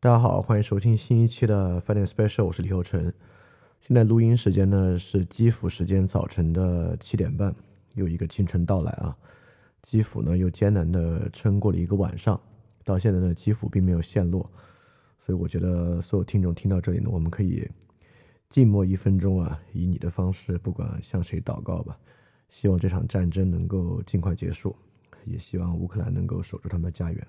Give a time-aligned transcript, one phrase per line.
[0.00, 3.12] 大家好，欢迎收听新一期的饭店 special，我是李厚成。
[3.80, 7.52] 现在录音时间呢是基辅时间早晨的七点半，
[7.94, 9.18] 又一个清晨到来啊。
[9.82, 12.40] 基辅呢又艰难的撑过了一个晚上，
[12.84, 14.48] 到现在呢基辅并没有陷落，
[15.18, 17.68] 所以我觉得所有听众听到这里呢，我们可以
[18.48, 21.98] 静默一分钟啊，以你的方式，不管向谁祷告吧。
[22.48, 24.76] 希望这场战争能够尽快结束，
[25.24, 27.26] 也希望乌克兰能够守住他们的家园。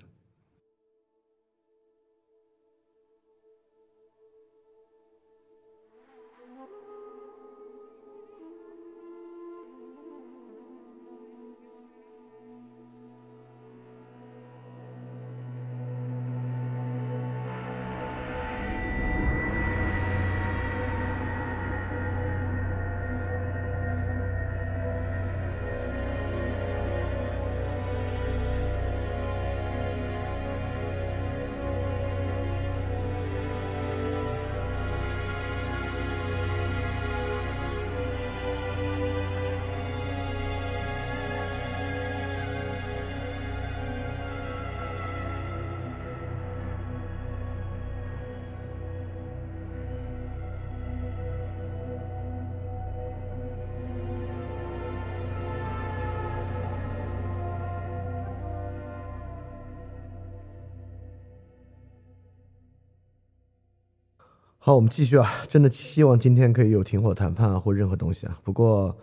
[64.62, 65.42] 好，我们继续啊！
[65.48, 68.38] 真的希望今天可以有停火谈判啊，或任何东西啊。
[68.44, 68.94] 不过，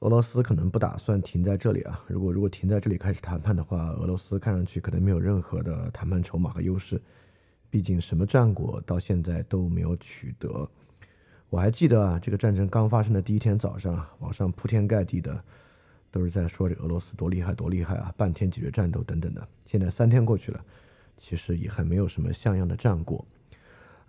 [0.00, 2.02] 俄罗斯可能不打算停在这里啊。
[2.08, 7.00] 如果如果停在这里开始谈判的话，俄罗斯看上去可能没有任何的谈判筹码和优势。
[7.70, 10.68] 毕竟什么战果到现在都没有取得。
[11.48, 15.40] 我还记得啊，这个战争刚发生的第一天早上，网上铺天盖地的
[16.10, 19.46] 都是在说这俄罗斯多厉害多厉害啊，半天解决战斗等等的。
[19.64, 20.60] 现在三天过去了，
[21.16, 23.24] 其实也还没有什么像样的战果。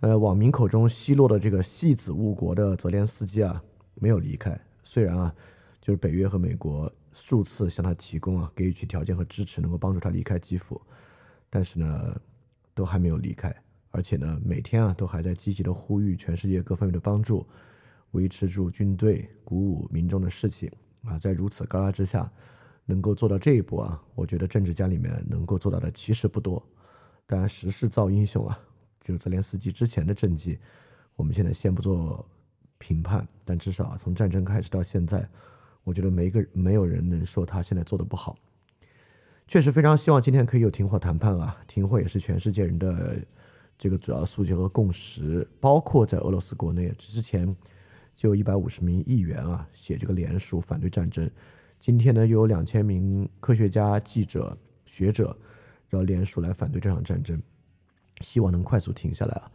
[0.00, 3.62] 呃，网民口中奚落的这个戏子误国的泽连斯基啊，
[3.96, 4.58] 没有离开。
[4.82, 5.34] 虽然啊，
[5.78, 10.80] 就是北约和美国数次向他提供啊，给予其条件和支持，能够帮助他离开基辅，
[11.50, 12.18] 但是呢，
[12.72, 13.54] 都还没有离开。
[13.90, 17.46] 而且呢，每天啊，都还在积极的呼吁全世界各方面的帮助，
[18.12, 20.72] 维持住军队，鼓舞民众的士气
[21.04, 21.18] 啊。
[21.18, 22.32] 在如此高压之下，
[22.86, 26.66] 能够做到这一步啊，我觉得政治家里面能够做到的其实不多。
[27.26, 28.58] 当然，时势造英雄啊。
[29.02, 30.58] 就是泽连斯基之前的政绩，
[31.16, 32.24] 我们现在先不做
[32.78, 35.28] 评判，但至少从战争开始到现在，
[35.84, 38.36] 我觉得没一个没有人能说他现在做的不好。
[39.46, 41.56] 确实非常希望今天可以有停火谈判啊！
[41.66, 43.18] 停火也是全世界人的
[43.76, 47.56] 这个主要诉求和共识，包括在俄罗斯国内，之前
[48.14, 51.28] 就有一百五十名议员啊写这个联署反对战争，
[51.80, 54.56] 今天呢又有两千名科学家、记者、
[54.86, 55.36] 学者
[55.88, 57.42] 要联署来反对这场战争。
[58.20, 59.50] 希望能快速停下来啊，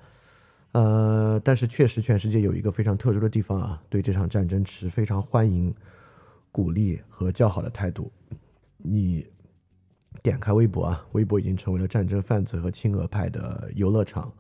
[0.72, 5.74] 呃，但是确实，全世界有一个非常特殊的地方啊，对这场战争持非常欢迎、
[6.52, 8.12] 鼓励和较好的态度。
[8.78, 9.26] 你
[10.24, 14.34] 点开微博啊，微博已经成为了战争贩子和亲俄派的游乐场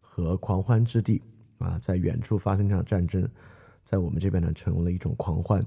[0.00, 1.22] 和狂欢之地
[1.58, 3.26] 啊，在远处发生这场战争，
[3.84, 5.66] 在我们这边呢，成为了一种狂欢。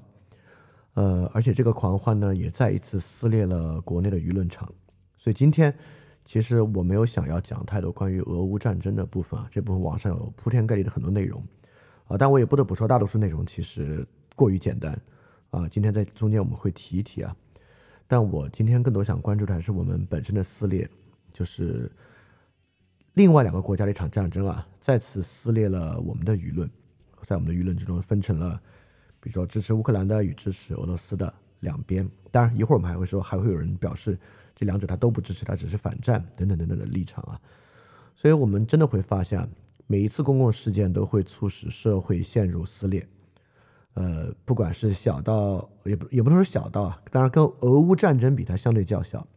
[0.93, 4.71] 呃，而且这个狂欢呢，也再一次撕裂了国内的舆论场。
[5.17, 5.75] 所以今天。
[6.25, 11.39] 其实我没有想要讲太多关于俄乌战争的部分啊，这部分网上有铺天盖地的很多内容，
[12.07, 14.03] 啊，但我也不得不说，大多数内容其实
[14.35, 14.99] 过于简单，
[15.51, 17.35] 啊，今天在中间我们会提一提啊，
[18.07, 20.89] 但我今天更多想关注的还是我们本身的撕裂，
[21.31, 21.91] 就是
[23.13, 26.67] 另外两个国家的一场战争啊，再次撕裂了我们的舆论，
[27.21, 28.59] 在我们的舆论之中分成了，
[29.19, 34.17] 比如说支持乌克兰的与支持俄罗斯的两边，当然一会儿我们还会说，还会有人表示。
[34.55, 37.35] 这两者他都不支持，他只是反战等等等等的立场啊，
[38.15, 39.45] 所以我们真的会发现，
[39.85, 43.05] 每一次公共事件都会促使社会陷入撕裂，
[43.95, 49.27] 呃，不管是小到也不也不能说小到啊，当然跟俄乌战争比它相对较小，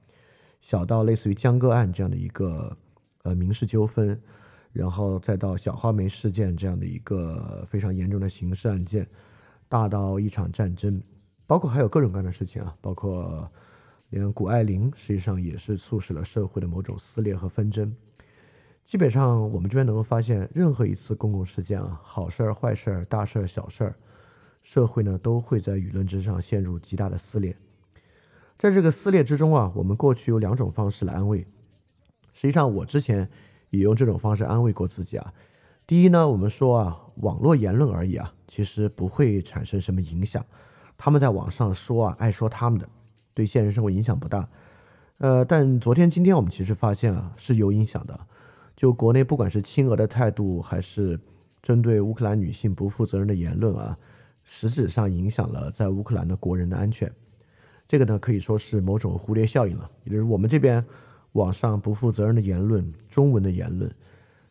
[0.61, 2.77] 小到类似于江歌案这样的一个
[3.25, 4.17] 呃民事纠纷，
[4.73, 9.05] 然后再到小花梅事件这样的一个非常严重的刑事案件，
[9.69, 11.03] 大到一场战争，
[11.45, 13.51] 包括还有各种各样的事情啊，包括。
[14.11, 17.95] 连谷爱凌实际上也是促使了社会的某种撕裂和纷争。
[18.85, 23.95] 基本上，我们这边能够发现，任何一次公共事件啊，好事儿、坏事儿、大事儿、小事儿，
[24.63, 27.55] 社会呢都会在舆论之上陷入极大的撕裂。
[28.57, 31.47] 在这个撕裂之中啊，我们过去有两种方式来安慰。
[32.33, 33.29] 实际上，我之前
[33.69, 35.35] 也用这种方式安慰过自己啊。
[35.87, 40.43] 第一呢，我们说啊，网络言论而已啊，其实不会产生什么影响。
[40.97, 42.89] 他们在网上说啊，爱说他们的。
[43.39, 44.49] 对现实生活影响不大，
[45.19, 48.19] 呃，但昨天、今天我们其实发现啊是有影响的，
[48.75, 51.17] 就国内不管是亲俄的态度，还是
[51.63, 53.97] 针对乌克兰女性不负责任的言论啊，
[54.43, 57.09] 实质上影响了在乌克兰的国人的安全。
[57.87, 60.85] 这个呢，可以说是某种蝴蝶效应了，也就是我们这边
[61.35, 63.89] 网上不负责任的言论、中文的言论，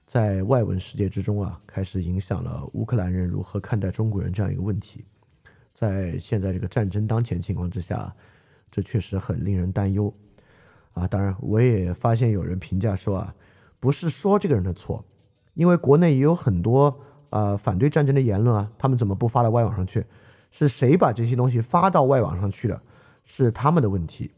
[0.05, 5.03] 在外文世界之中啊，开始影响了乌克兰人如何看待中国人这样一个问题。
[5.73, 8.15] 在现在这个战争当前情况之下，
[8.77, 10.13] 这确实很令人担忧
[10.94, 11.07] 啊！
[11.07, 13.33] 当然，我也发现有人评价说啊，
[13.79, 15.03] 不是说这个人的错，
[15.56, 16.95] 因为国内也有很多
[17.31, 20.06] 啊反对战争的言论啊，他们怎么不发到外网上去？
[20.51, 22.79] 是谁把这些东西发到外网上去的？
[23.25, 24.29] 是他们的问题，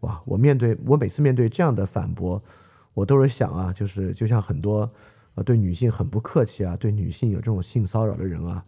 [0.00, 0.20] 哇！
[0.26, 2.42] 我面对我每次面对这样的反驳，
[2.92, 4.90] 我都是想啊，就是就像很多
[5.36, 8.62] 呃对女性很不客气啊，对女性有这种性骚扰的人啊，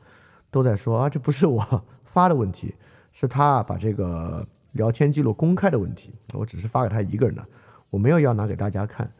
[0.50, 2.74] 都在说啊，这不是我发的问题，
[3.12, 6.12] 是他把这个聊天记录公开的问题。
[6.34, 7.44] 我只是发给他一个人的，
[7.90, 9.10] 我没有要拿给大家看。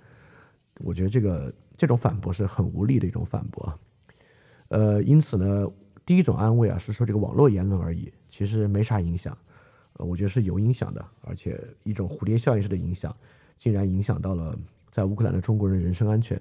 [0.80, 3.72] 我觉得这个这种反驳是很无力的一种反驳。
[4.68, 5.66] 呃，因此呢，
[6.04, 9.36] 第一种安慰啊，是说这个网络言论而已，其实没啥影响。
[9.94, 13.14] 呃，我觉得是有影响的，而且一种蝴蝶效应式的影响，
[13.56, 14.58] 竟然影响到了
[14.90, 16.40] 在乌克兰的中国人人身安全。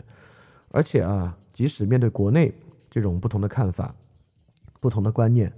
[0.70, 2.52] 而且啊，即使面对国内
[2.90, 3.94] 这种不同的看法、
[4.80, 5.54] 不同的观念，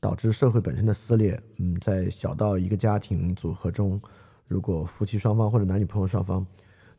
[0.00, 4.00] 导致社会本身的撕裂，嗯，在小到一个家庭组合中，
[4.48, 6.44] 如果夫妻双方或者男女朋友双方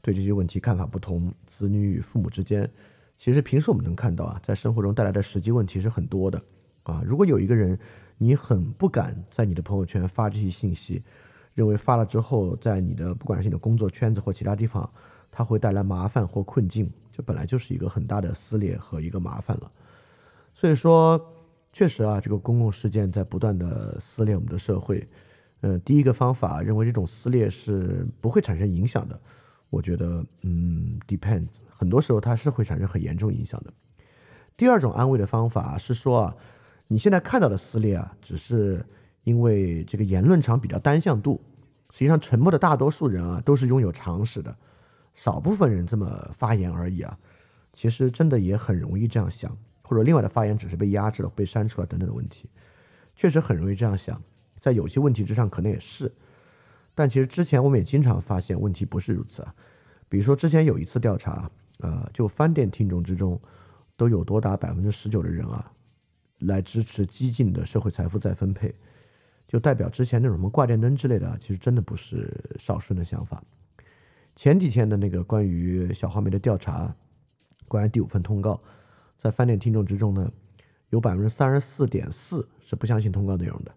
[0.02, 2.70] 对这些问题看法不同，子女与父母之间，
[3.18, 6.42] 其实平时我们能看到啊，在生活中带来的实际问题是很多的
[6.84, 7.02] 啊。
[7.04, 7.78] 如果有一个人，
[8.18, 11.04] 你很不敢在你的朋友圈发这些信息，
[11.56, 14.88] 认为发了之后，在你的不管是你的工作圈子或其他地方，
[15.32, 19.72] 它会带来麻烦或困境，这本来就是一个很大的撕裂和一个麻烦了。
[20.54, 21.20] 所以说，
[21.72, 25.08] 确实啊，这个公共事件在不断的撕裂我们的社会。
[25.62, 29.20] 嗯，第一个方法认为这种撕裂是不会产生影响的，
[29.70, 33.74] 我觉得，嗯，depends，很多时候它是会产生很严重影响的。
[34.58, 36.36] 第二种安慰的方法是说啊。
[36.88, 38.86] 你现在看到的撕裂啊，只是
[39.24, 41.40] 因为这个言论场比较单向度。
[41.90, 44.54] 实际上，沉默的大多数人啊，都是拥有常识的，
[45.14, 47.18] 少部分人这么发言而已啊。
[47.72, 49.58] 其实真的也很容易这样想，
[49.92, 52.50] 或者另外的发言只是被压制了、被删除了等等的问题，
[53.14, 54.22] 确实很容易这样想。
[54.58, 56.10] 在有些问题之上可能也是，
[56.96, 59.54] 但其实之前我们也经常发现问题不是如此啊。
[60.08, 63.38] 比如说之前有一次调查，呃，就饭店听众之中，
[63.98, 65.70] 都有多达百分之十九的人啊。
[66.40, 68.74] 来支持激进的社会财富再分配，
[69.46, 73.44] 就代表之前那种什么挂电灯之类的，其实真的不是少数人的想法。
[74.38, 76.96] 前几天的那个关于小花梅的调查，
[77.68, 78.58] 关于第五份通告，
[79.22, 80.32] 在饭店听众之中呢，
[80.90, 83.72] 有百分之三十四点四是不相信通告内容的，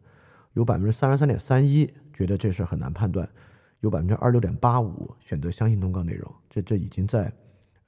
[0.55, 3.29] 有百分之三十三点三一觉得这事很难判断，
[3.81, 6.35] 有百分之二六点八五选择相信通告内容。
[6.49, 7.31] 这这已经在，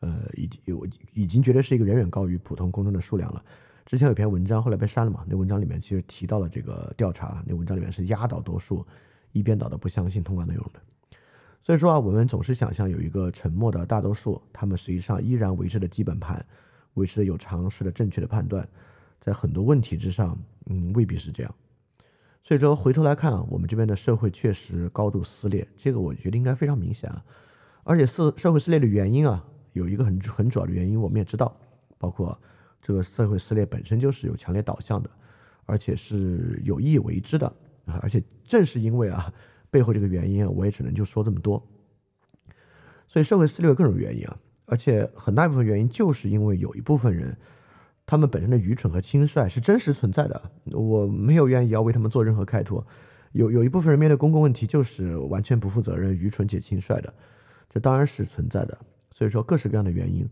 [0.01, 3.43] 呃，已经有已经觉得是一个远远高于普通公众的数量了。
[3.87, 5.25] 之前有篇文章，后来被删了嘛？
[5.27, 8.87] 那文章里面其实提到了这个调查，那文章里面是压倒多数
[9.33, 10.81] 一边倒的不相信通告内容的。
[11.63, 16.45] 所以说啊，我们总是想象有一个沉默的大多数，他们实际上依然维持着基本盘，
[16.97, 18.69] 维持着有常识的正确的判断，
[19.19, 21.55] 在很多问题之上，嗯，未必是这样。
[22.43, 27.25] 所以说回头来看啊，我们这边的社会确实高度撕裂，这个我觉得应该非常明显啊。
[27.85, 31.57] 而且社社会撕裂的原因啊，有一个很很主要的原因，我们也知道，
[31.97, 32.39] 包括。
[32.83, 35.11] 这个社会撕裂本身就是有强烈导向的，
[35.65, 37.45] 而且是有意为之的
[37.85, 37.99] 啊！
[38.01, 39.33] 而且正是因为啊
[39.71, 41.61] 背后这个原因，我也只能就说这么多。
[43.09, 47.37] 所以社会撕裂有各种原因啊，而且很大一部分原因就是因为有一部分人，
[48.05, 50.51] 他们本身的愚蠢和轻率是真实存在的。
[50.73, 52.87] 我没有愿意要为他们做任何开脱。
[53.33, 57.13] 有有一部分人面对公共问题就是完全不负责任、愚蠢且轻率的，
[57.69, 58.79] 这当然是存在的。
[59.11, 60.29] 所以说，各式各样的原因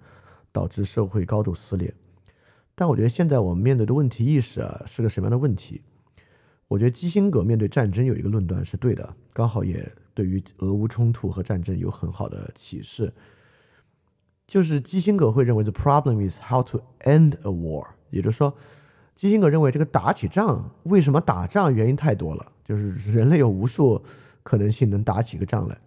[0.53, 1.93] 导致社会高度撕裂。
[2.75, 5.83] 但我觉得现在我们面对的问题意识啊，是个什么样的问题？
[6.67, 13.13] 我觉得基辛格面对战争有一个论断是对的，刚好也对于俄乌冲突和战争有很好的启示。
[14.47, 18.57] 就是基辛格会认为，the problem is how to end a war，也就是说，
[19.15, 24.03] 基辛格认为这个打起仗，为什么打仗原因太多了，就是人类有无数
[24.43, 25.79] 可能性能打起个仗来，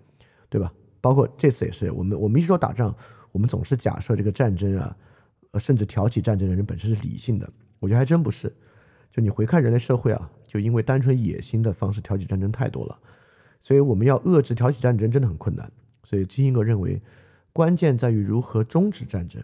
[0.50, 0.72] 对吧？
[1.02, 2.96] 包括这次也是，我们我们一说打仗，
[3.32, 4.96] 我们总是假设这个战争啊。
[5.52, 7.50] 呃，甚至挑起战争的人本身是理性的，
[7.80, 8.54] 我觉得还真不是。
[9.10, 13.00] 就你回看人类社会啊，就因为单纯野心的方式挑起战争太多了，
[13.62, 15.72] 所以我们要遏制挑起战争真的很困难。
[16.04, 17.02] 所以基辛格认为，
[17.58, 19.44] 关键在于如何终止战争。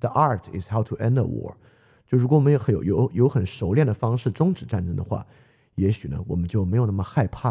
[0.00, 1.56] The art is how to end a war。
[2.06, 5.26] 就如果我们有很有有有很熟练的方式终止战争的话，
[5.74, 7.50] 也许呢，我们就没有那么害怕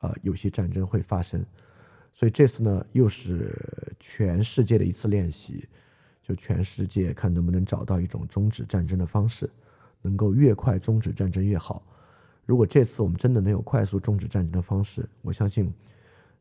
[0.00, 1.44] 啊，有些战争会发生。
[2.14, 5.68] 所以这次呢，又是全世界的一次练习。
[6.22, 9.50] 就全世界看能不能找到一种终止战争的方式，
[10.00, 11.82] 能够越快终止战争越好。
[12.46, 15.70] 如果这次我们真的能有快速终止战争的方式，我相信，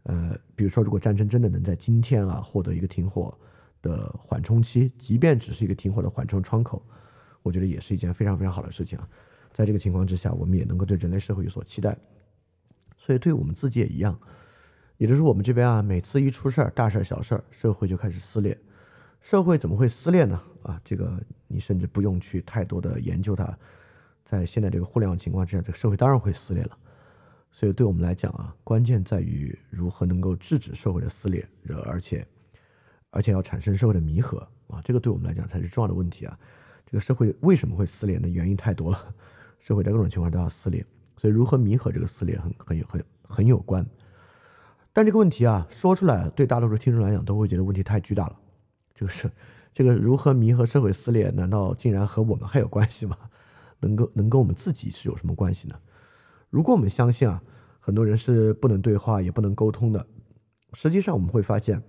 [0.04, 3.38] 呃，比如说如果战争真的能在今天啊获得一个停火
[3.82, 6.86] 的缓冲期，即便只是一个停火的缓冲窗口，
[7.42, 9.08] 我觉得也是一件非常非常好的事情啊。
[9.54, 11.98] 在这个情况之下，我们也能够对人类社会有所期待。
[12.98, 14.18] 所以对我们自己也一样，
[14.98, 18.58] 也就是我们这边啊，每次一出事儿，大事儿、小事儿，社会就开始撕裂。
[19.22, 20.42] 社会怎么会撕裂呢？
[20.64, 23.58] 啊，这个你甚至不用去太多的研究它。
[24.26, 26.78] 在现在这个互联网情况之下，这个社会当然会撕裂了。
[27.56, 31.48] 所以对我们来讲啊，关键在于如何能够制止社会的撕裂，
[31.86, 32.28] 而且
[33.12, 36.38] 而且要产生社会的弥合啊，这个对我们来讲才是重要的问题啊。
[36.84, 38.28] 这个社会为什么会撕裂呢？
[38.28, 39.14] 原因太多了，
[39.60, 40.84] 社会在各种情况都要撕裂，
[41.16, 43.86] 所以如何弥合这个撕裂很很有很很有关。
[44.92, 48.40] 但这个问题啊，说出来对大多数听众来讲都会觉得问题太巨大了。
[48.96, 49.30] 这个是
[49.72, 51.30] 这个如何弥合社会撕裂？
[51.30, 53.16] 难道竟然和我们还有关系吗？
[53.80, 55.80] 能够能跟我们自己是有什么关系呢？
[56.54, 57.42] 如果我们相信啊，
[57.80, 60.06] 很多人是不能对话也不能沟通的，
[60.74, 61.82] 实际上我们会发现，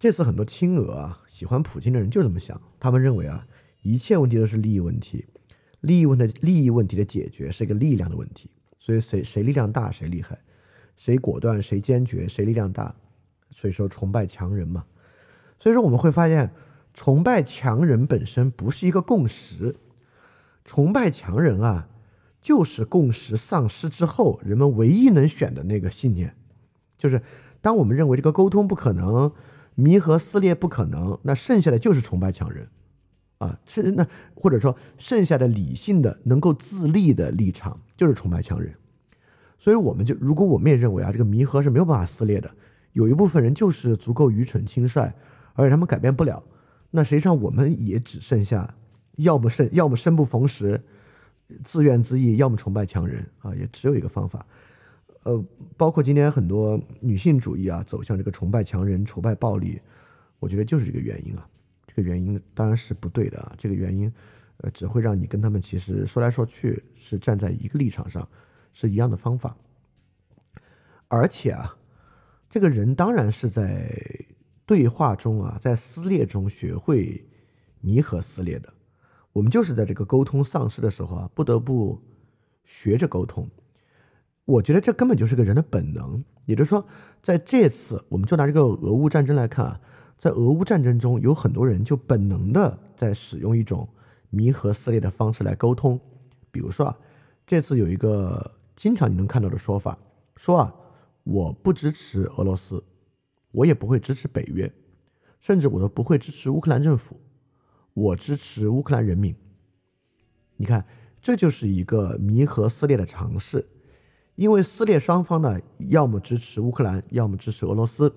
[0.00, 3.46] 这次很多亲俄啊喜欢普京的人就这么想，他们认为啊，
[3.82, 5.26] 一切问题都是利益问题，
[5.82, 8.50] 利益问的利益问题的解决是一个力量的问题，
[8.80, 10.36] 所以谁谁力量大谁厉害，
[10.96, 12.92] 谁果断谁坚决谁力量大，
[13.52, 14.84] 所以说崇拜强人嘛。
[15.60, 16.52] 所以说我们会发现，
[16.92, 19.76] 崇拜强人本身不是一个共识，
[20.64, 21.88] 崇拜强人啊，
[22.48, 26.34] 就是共识丧失之后，人们唯一能选的那个信念，
[26.96, 27.20] 就是
[27.60, 29.30] 当我们认为这个沟通不可能，
[29.74, 32.66] 弥合撕裂不可能，那剩下的就是崇拜强人，
[33.36, 38.74] 啊，是那或者说剩下的理性的能够自立的立场就是崇拜强人，
[39.58, 42.50] 所以我们就如果我们也认为啊，这个弥合是没有办法撕裂的，
[42.94, 45.12] 有一部分人就是足够愚蠢轻率。
[45.52, 46.42] 而且他们改变不了，
[46.92, 48.74] 那实际上我们也只剩下，
[49.16, 50.80] 要么生，要么生不逢时，
[51.64, 54.46] 自怨自艾，要么崇拜强人啊，也只有一个方法。
[55.22, 55.44] 呃，
[55.76, 59.80] 包括今天很多女性主义啊，走向这个崇拜强人、崇拜暴力，
[60.38, 61.48] 我觉得就是这个原因啊。
[61.86, 64.12] 这个原因当然是不对的啊，这个原因，
[64.58, 68.28] 呃，只会让你跟他们其实说来说去是站在一个立场上，
[68.72, 69.56] 是一样的方法。
[71.08, 71.76] 而且啊，
[72.48, 73.94] 这个人当然是在。
[74.68, 77.24] 对话中啊，在撕裂中学会
[77.80, 78.70] 弥合撕裂的，
[79.32, 82.00] 我们就是在这个沟通丧失的时候啊，不得不
[82.64, 83.48] 学着沟通。
[84.44, 86.24] 我觉得这根本就是个人的本能。
[86.46, 86.86] 也就是说，
[87.22, 89.80] 在这次，我们就拿这个俄乌战争来看啊，
[90.18, 93.86] 在俄乌战争中，有很多人就本能的在使用一种
[94.30, 96.00] 弥合撕裂的方式来沟通。
[96.50, 96.98] 比如说啊，
[97.46, 99.98] 这次有一个经常你能看到的说法，
[100.36, 100.74] 说啊，
[101.24, 102.82] 我不支持俄罗斯。
[103.50, 104.70] 我也不会支持北约，
[105.40, 107.18] 甚至我都不会支持乌克兰政府，
[107.98, 109.34] 我支持乌克兰人民。
[110.56, 110.86] 你看，
[111.20, 113.66] 这就是一个弥合撕裂的尝试，
[114.36, 118.14] 因为撕裂双方呢，要么支持乌克兰，要么支持俄罗斯，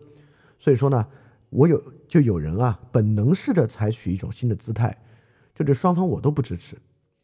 [0.59, 1.07] 所以说呢，
[1.49, 4.95] 我有就有人啊，本能式的采取一种新的姿态，
[5.55, 6.77] 就是双方我都不支持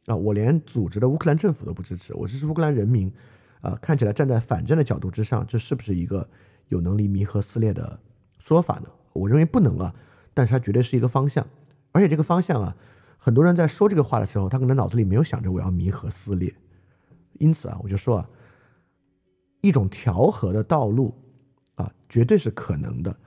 [0.07, 3.13] 啊，我连组织的乌克兰政府都不支持，我支持乌克兰人民
[3.61, 6.27] 啊，看起来站在反战的角度之上，这是不是一个？
[6.69, 7.97] 有能力弥合撕裂的
[8.39, 8.89] 说法呢？
[9.13, 9.95] 我认为不能啊，
[10.33, 11.47] 但是它绝对是一个方向，
[11.97, 12.77] 而且这个方向啊，
[13.17, 16.53] 很多人在说这个话的时候，他可能脑子里没有想着我要弥合撕裂，
[17.39, 18.29] 因此啊，我就说啊，
[19.61, 21.15] 一种调和的道路
[21.73, 23.17] 啊，绝对是可能的，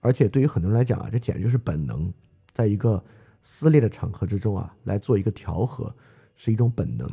[0.00, 2.10] 而且对于很多人来讲啊，这简直就是本能，
[2.54, 3.04] 在一个
[3.42, 5.94] 撕裂的场合之中啊，来做一个调和
[6.34, 7.06] 是一种本能，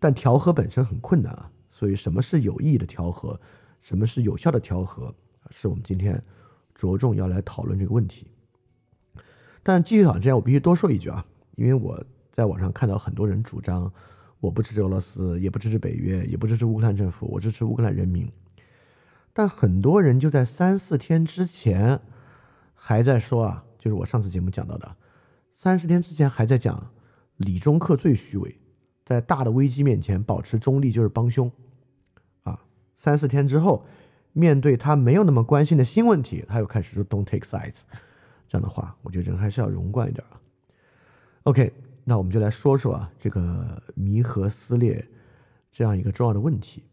[0.00, 3.40] 但调和本身很困难啊，所以什么是有意义的调和？
[3.80, 5.14] 什么是有效的调和？
[5.50, 6.20] 是我们今天
[6.74, 8.26] 着重要来讨论这个问题。
[9.64, 13.90] 但继续讨论之前，我必须多说一句啊，因为我在网上看到很多人主张，
[14.38, 18.30] 我不支持俄罗斯，也不支持北约，也不支持乌克兰政府，我支持乌克兰人民。
[19.32, 22.00] 但很多人就在三四天之前
[22.74, 24.96] 还在说啊，就是我上次节目讲到的，
[25.54, 26.92] 三十天之前还在讲
[27.38, 28.58] 李中克最虚伪，
[29.04, 31.50] 在大的危机面前保持中立就是帮凶。
[32.42, 32.60] 啊
[32.94, 33.86] 三四天之后，
[34.32, 37.78] 面对他没有那么关心的新问题，他又开始说 “Don't take sides”
[38.54, 40.40] 这样的话，我觉得人还是要容贯一点啊。
[41.42, 41.72] OK，
[42.04, 45.04] 那我们就来说说啊，这个弥合撕裂
[45.72, 46.84] 这样一个重要的问题。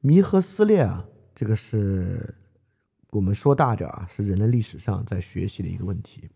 [0.00, 1.04] 弥合撕裂啊，
[1.34, 2.32] 这个是
[3.10, 6.30] 我们说大点啊，是人类历史上在学习的一个问题。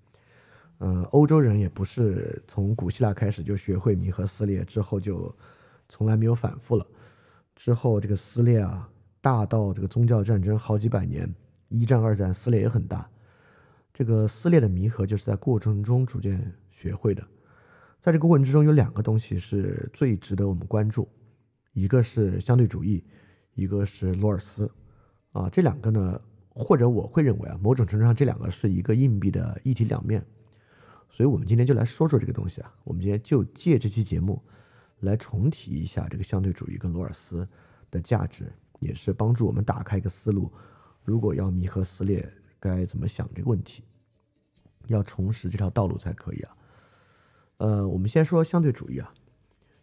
[0.78, 5.32] 呃，欧洲人也不是从古希腊开始就学会弥合撕裂，之后就
[5.88, 6.84] 从来没有反复了。
[7.54, 11.32] 之后，这个撕裂啊，大到这个宗教战争好几百年，
[11.68, 13.08] 一战、二战撕裂也很大。
[13.92, 17.22] 这个撕裂的弥合就是在过程中逐渐学会的。
[18.00, 21.08] 在这个过程之中，有两个东西是最值得我们关注，
[21.72, 23.04] 一个是相对主义，
[23.54, 24.70] 一个是罗尔斯。
[25.32, 26.20] 啊，这两个呢，
[26.50, 30.24] 或者我会认为啊，某种程度上这两个是一个硬币的一体两面。
[31.08, 32.74] 所以我们今天就来说说这个东西啊。
[32.84, 34.42] 我们今天就借这期节目
[35.00, 37.46] 来重提一下这个相对主义跟罗尔斯
[37.90, 40.50] 的价值，也是帮助我们打开一个思路。
[41.04, 42.28] 如果要弥合撕裂，
[42.62, 43.82] 该怎么想这个问题？
[44.86, 46.56] 要重拾这条道路才可以啊。
[47.58, 49.12] 呃，我们先说相对主义啊，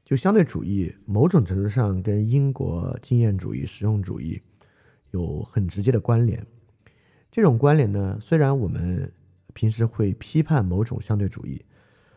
[0.05, 4.41] 就相对主义某种程度上跟英国经验主义、实用主义
[5.11, 6.45] 有很直接的关联。
[7.29, 9.11] 这种关联呢，虽然我们
[9.53, 11.63] 平时会批判某种相对主义，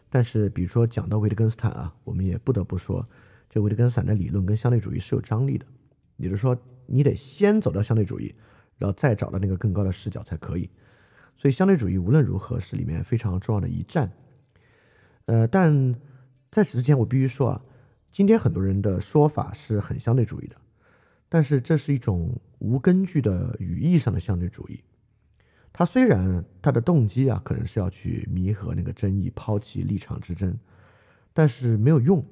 [0.09, 3.09] 但是比如说讲到维特根斯坦啊，我们也不得不说，
[3.49, 5.67] 这维特根斯坦的理论跟相对主义是有张力的。
[6.17, 8.35] 也就是说，你得先走到相对主义。
[8.83, 10.69] 要再找到那个更高的视角才可以，
[11.37, 14.13] 所以相对主义无论如何是里面非常重要的一站。
[15.27, 15.95] 呃，但
[16.51, 17.65] 在此之前，我必须说啊，
[18.11, 20.57] 今天很多人的说法是很相对主义的，
[21.29, 24.83] 但是这是一种无根据的语义上的相对主义。
[25.73, 30.59] 它虽然它的动机啊，可能是要去弥合那个争议，抛弃立场之争，
[31.33, 32.23] 但是没有用。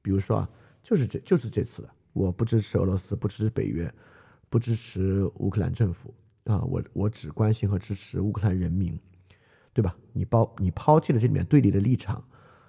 [0.00, 0.50] 比如说啊，
[0.82, 3.92] 就是这就是这次，我不支持俄罗斯，不支持北约。
[4.48, 6.14] 不支持乌克兰政府
[6.44, 8.98] 啊，我我只关心和支持乌克兰人民，
[9.72, 9.96] 对吧？
[10.12, 12.24] 你包你抛弃了这里面对立的立场，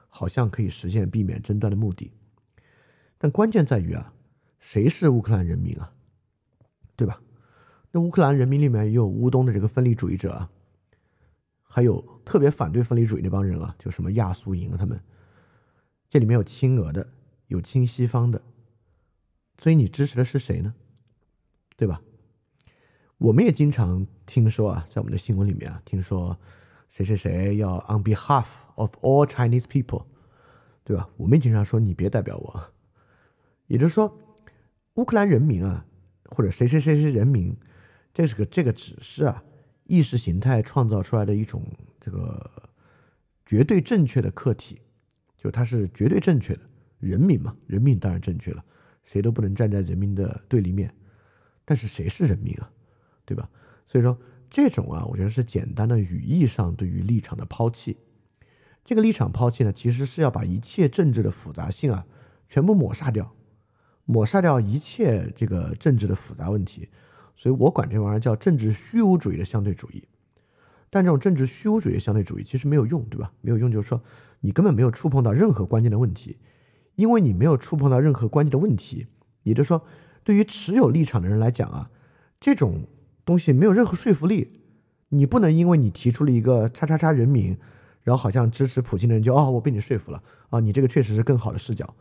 [0.10, 2.12] 好像可以实现避免争端的目的，
[3.18, 4.14] 但关键在于啊，
[4.60, 5.94] 谁是乌克兰人民啊？
[6.96, 7.22] 对吧？
[7.92, 10.52] 那乌克兰人民里面也有乌东的这个分离主义者啊，
[11.64, 15.02] 还有特别反对分离主义那帮人啊，就什么亚速营啊他们，
[16.10, 17.08] 这里面有亲俄的，
[17.48, 18.42] 有亲西方的，
[19.58, 20.76] 所以你支持的是谁呢？
[21.80, 22.02] 对吧？
[23.20, 26.38] 我们也经常听说啊，在我们的新闻里面啊，听说
[26.90, 30.04] 谁谁谁要 on behalf of all Chinese people，
[30.84, 31.10] 对吧？
[31.16, 32.74] 我们也经常说你别代表我，
[33.68, 34.14] 也就是说，
[34.96, 35.86] 乌克兰人民啊，
[36.26, 37.56] 或者谁谁谁谁人民，
[38.14, 39.42] 这是个这个只是啊
[39.86, 41.64] 意识形态创造出来的一种
[42.02, 42.70] 这个
[43.46, 44.82] 绝对正确的客体，
[45.38, 46.62] 就它是绝对正确的
[47.00, 48.62] 人民嘛，人民当然正确了，
[49.06, 50.94] 谁都不能站在人民的对立面。
[51.70, 52.72] 但是谁是人民啊，
[53.26, 53.48] 对吧？
[53.88, 54.18] 所以说
[54.50, 57.96] 这种啊，我觉得是简单的语义上对于立场的抛弃。
[58.84, 62.08] 这个立场抛弃呢，其实是要把一切政治的复杂性啊
[62.48, 63.36] 全部抹杀掉，
[64.06, 66.90] 抹杀掉一切这个政治的复杂问题。
[67.36, 70.04] 所以我管这玩意儿叫政治虚无主义的相对主义。
[70.90, 73.32] 但这种政治虚无主义的相对主义其实没有用，对吧？
[73.42, 74.02] 没有用就是说
[74.40, 76.40] 你根本没有触碰到任何关键的问题，
[76.96, 79.06] 因为你没有触碰到任何关键的问题，
[79.44, 79.86] 也就是说。
[80.30, 81.90] 对于持有立场的人来讲啊，
[82.40, 82.86] 这种
[83.26, 84.62] 东西没有任何说服力。
[85.08, 87.58] 你不能因为你提出了一个叉叉叉人民，
[88.04, 91.96] 然后好像支持普京的人就哦，我被你说服了啊，你这个确实是更好的视角，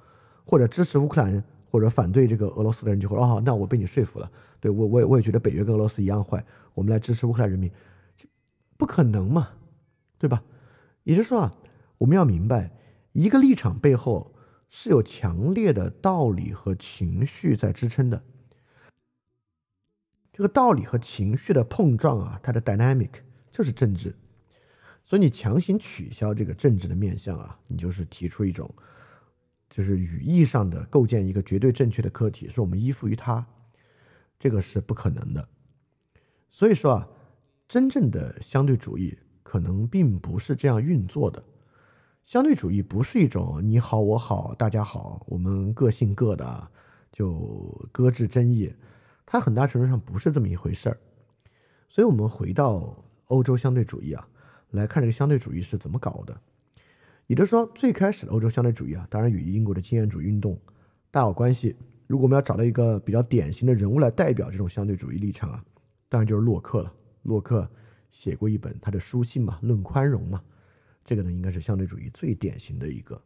[0.45, 4.31] 或者支持乌克兰或者反对这个俄罗斯的人就会哦，那我被你说服了。
[4.61, 7.71] 对我我也我也觉得北约跟俄罗斯一样坏，我们来支持乌克兰人民，
[8.77, 9.49] 不可能嘛，
[10.19, 10.43] 对吧？
[11.05, 11.55] 也就是说啊，
[11.97, 12.73] 我们要明白
[13.13, 14.35] 一个立场背后。
[14.69, 18.23] 是有强烈的道理和情绪在支撑的。
[20.33, 23.11] 这个道理和情绪的碰撞啊，它的 dynamic
[23.51, 24.15] 就是政治。
[25.05, 28.73] 所以你强行取消这个政治的面向啊，你就是提出一种，
[29.71, 33.47] 就是语义上的构建一个绝对正确的客体，说我们依附于它，
[34.39, 35.49] 这个是不可能的。
[36.51, 37.09] 所以说啊，
[37.67, 41.43] 真正的相对主义可能并不是这样运作的。
[42.29, 46.69] 相对主义不是一种你好我好大家好，我们各信各的，
[47.11, 48.71] 就搁置争议，
[49.25, 50.99] 它很大程度上不是这么一回事儿。
[51.89, 54.29] 所以，我们回到欧洲相对主义啊，
[54.73, 56.39] 来看这个相对主义是怎么搞的。
[57.29, 60.61] 也就是说，最开始的欧洲相对主义啊，当然与英国的经验主义运动
[61.11, 61.75] 大有关系。
[62.07, 65.65] 如果我们要找到一个比较典型的人物来代表这种相对主义立场啊，
[66.11, 66.93] 当然就是洛克了。
[67.23, 67.67] 洛克
[68.11, 70.43] 写过一本他的书信嘛，《论宽容》嘛。
[71.09, 73.19] 这个呢，应该是相对主义最典型的一个。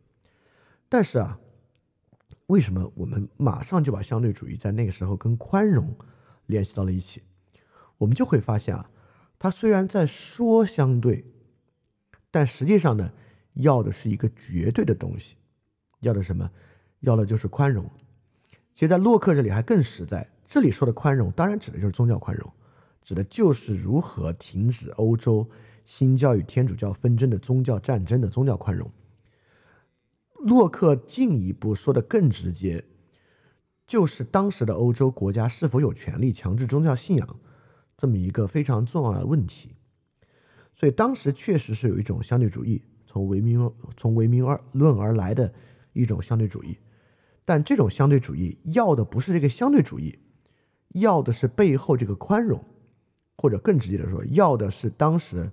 [0.89, 1.37] 但是啊，
[2.47, 5.93] 为什么我们马上就把相对主义在那个时候跟宽容
[6.47, 7.23] 联系到了一起？
[7.99, 8.89] 我们就会发现啊，
[9.37, 11.25] 它虽然在说相对，
[12.31, 13.13] 但实际上呢，
[13.55, 15.35] 要的是一个绝对的东西，
[16.03, 16.49] 要的什么？
[17.01, 17.85] 要的就是宽容。
[18.75, 22.49] 其实，在洛克这里还更实在，这里说的宽容，当然指的就是宗教宽容，
[23.03, 25.51] 指的就是如何停止欧洲。
[25.85, 28.91] 新教与天主教纷争的宗教战争的宗教宽容，
[30.35, 32.85] 洛克进一步说的更直接，
[33.87, 37.41] 就是当时的欧洲国家是否有权利强制宗教信仰
[37.97, 39.75] 这么一个非常重要的问题。
[40.75, 45.53] 所以当时确实是有一种相对主义，从唯名从唯名而论而来的
[45.93, 46.79] 一种相对主义。
[47.45, 50.19] 但这种相对主义要的不是这个相对主义，
[50.95, 52.65] 要的是背后这个宽容，
[53.37, 55.51] 或者更直接的说，要的是当时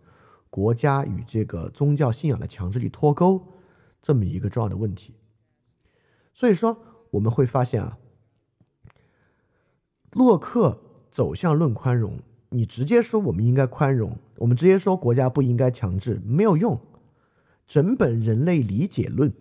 [0.50, 3.42] 国家与这个宗教信仰的强制力脱钩
[4.02, 5.16] 这么一个重要的问题。
[6.34, 6.78] 所以说，
[7.12, 7.98] 我们会发现啊，
[10.12, 10.82] 洛克
[11.12, 16.80] 走向论宽容，你直接说我们应该宽容，我们直接说国家不应该强制，没有用。
[17.68, 19.34] 整本人类理解论。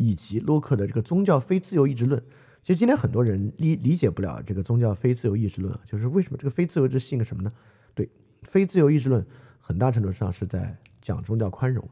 [0.00, 2.22] 以及洛克的这个宗教非自由意志论，
[2.62, 7.52] 其实今天很多人理理解不了这个宗教非自由意志论，就是为什么这个非自由意志信个什么呢？
[7.96, 8.08] 对，
[8.44, 9.26] 非自由意志论
[9.68, 11.86] 很大程度上是在讲宗教宽容，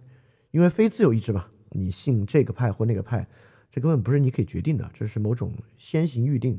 [0.51, 3.29] 因为非自由意志嘛，你信这个派或那个派，
[3.71, 6.59] 这根本不是你可以决定的，这是某种先行预定，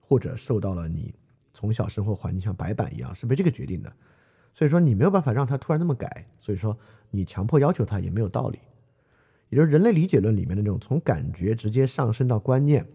[0.00, 1.14] 或者受到了你
[1.52, 3.92] 从小生活环境像白板一样是被这个决定的，
[4.54, 6.74] 所以说你没有办法让他突然那么改，所以说
[7.10, 8.58] 你强迫要求他也没有道理。
[9.50, 12.86] 也就是人类理解论里面的那种从感觉直接上升到观念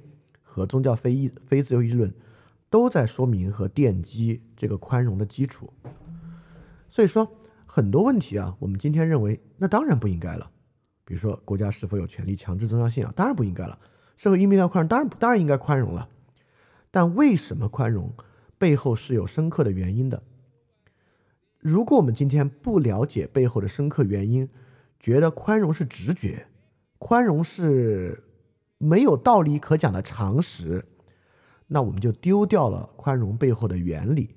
[0.42, 2.12] 和宗教非意非自由意志论，
[2.68, 5.72] 都在说明和奠基这个宽容的基础。
[6.90, 7.32] 所以说
[7.72, 10.50] 很多问题啊，我们今天认为那当然不应该了。
[11.06, 13.78] 比如说国家是否有权利强制宗教信仰，当然不应该了。
[14.18, 16.10] 社会应不应该宽容，当然当然应该宽容了。
[16.90, 18.12] 但为什么宽容
[18.58, 20.24] 背后是有深刻的原因的？
[21.60, 24.50] 如果我们今天不了解背后的深刻原因，
[25.00, 26.48] 觉得宽容是直觉，
[26.98, 28.24] 宽容是
[28.80, 30.84] 没有道理可讲的常识，
[31.68, 34.36] 那我们就丢掉了宽容背后的原理，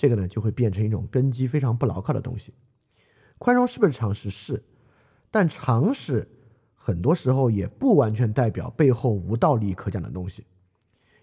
[0.00, 2.54] 这个呢就会变成一种根基非常不牢靠的东西。
[3.36, 4.30] 宽容是不是常识？
[4.30, 4.64] 是，
[5.30, 6.26] 但常识
[6.74, 10.46] 很多时候也不完全代表背后无道理可讲的东西。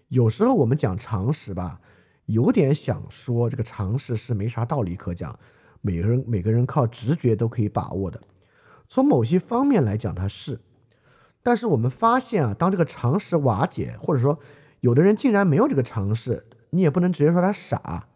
[0.06, 1.80] 有时候我们讲常识吧，
[2.26, 5.36] 有点想说这个常识是没啥道理可讲，
[5.80, 8.20] 每个人每个人靠直觉都可以把握的。
[8.88, 10.60] 从某些方面来讲，它是，
[11.42, 14.38] 但是我们发现啊，当这个常识瓦解，或者说
[14.80, 18.07] 有的人竟然没有这个常识，你也不能直接说他傻，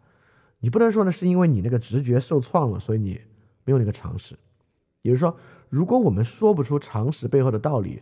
[0.63, 3.19] 你不能说呢是因为你那个直觉受创了，所以你
[3.65, 4.39] 没有那个常识。
[5.01, 5.35] 也就是说，
[5.67, 8.01] 如果我们说不出常识背后的道理，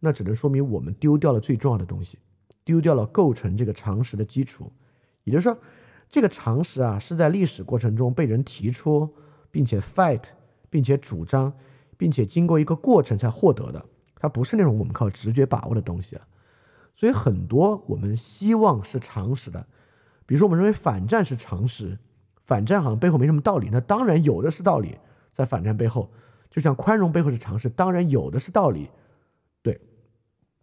[0.00, 2.18] 那只能说明我们丢掉了最重要的东西，
[2.64, 4.72] 丢掉了构成这个常识的基础。
[5.24, 5.58] 也就是说，
[6.08, 9.14] 这个常识啊是在历史过程中被人提出，
[9.50, 10.22] 并且 fight，
[10.70, 11.52] 并且主张。
[11.98, 16.24] 并且经过一个过程才获得的，它不是那种我们靠直觉把握的东西啊。
[16.94, 19.66] 所以很多我们希望是常识的，
[20.28, 21.98] 比如说我们认为反战是常识，
[22.44, 24.98] 反战好像背后没什么道理，那当然有的是道理
[25.32, 26.12] 在反战背后。
[26.50, 28.90] 就像宽容背后是常识，当然有的是道理。
[29.62, 29.80] 对，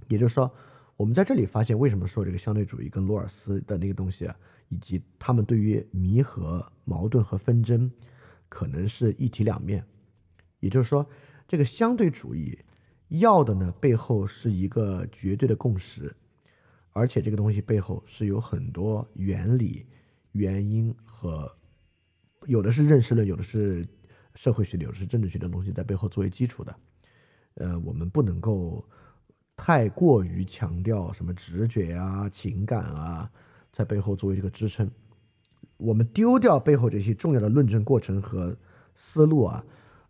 [0.08, 0.52] 也就是说，
[0.96, 4.36] 我们在这里发现为什么说这个相对主义跟罗尔斯的那个东西啊，
[4.70, 7.92] 以及他们对于弥合矛盾和纷争，
[8.48, 9.84] 可能是一体两面。
[10.60, 11.04] 也就是说。
[11.48, 12.58] 这个相对主义
[13.10, 16.16] 要的呢，背后是一个绝对的共识，
[16.96, 19.86] 而且这个东西背后是有很多原理、
[20.32, 21.54] 原因和
[22.46, 23.86] 有的是认识论，有的是
[24.34, 26.76] 社会学，有的是政治学的东西在背后作为基础的。
[27.56, 28.82] 呃，我们不能够
[29.58, 33.30] 太过于强调什么直觉啊、情感啊，
[33.74, 34.90] 在背后作为这个支撑。
[35.76, 38.58] 我们丢掉背后这些重要的论证过程和
[38.96, 39.66] 思路啊。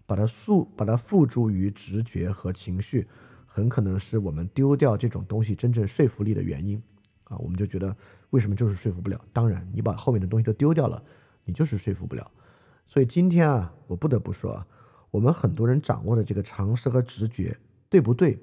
[0.07, 3.07] 把它诉，把它付诸于直觉和情绪，
[3.55, 6.75] 很可能是我们丢掉这种东西真正说服力的原因
[7.23, 7.37] 啊！
[7.37, 7.95] 我们就觉得
[8.31, 9.17] 为什么就是说服不了？
[9.31, 11.01] 当然，你把后面的东西都丢掉了，
[11.45, 12.31] 你就是说服不了。
[12.85, 14.67] 所以今天啊，我不得不说啊，
[15.09, 17.57] 我们很多人掌握的这个常识和直觉，
[17.89, 18.37] 对不对？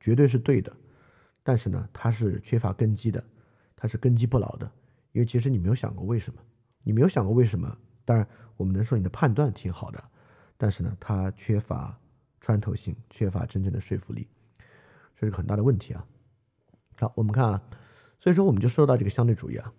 [0.00, 0.76] 绝对是对的，
[1.44, 3.22] 但是呢，它是缺乏根基的，
[3.76, 4.68] 它是根基不牢的，
[5.12, 6.40] 因为其实你没有想过为什么，
[6.82, 7.78] 你没有想过为什么。
[8.04, 8.26] 当然，
[8.56, 10.02] 我们能说你的判断挺好的。
[10.56, 11.96] 但是呢，它缺乏
[12.40, 14.26] 穿透性，缺乏真正的说服力，
[15.16, 16.06] 这是很大的问题啊。
[16.98, 17.62] 好，我们看啊，
[18.18, 19.72] 所以说我们就说到这个相对主义啊，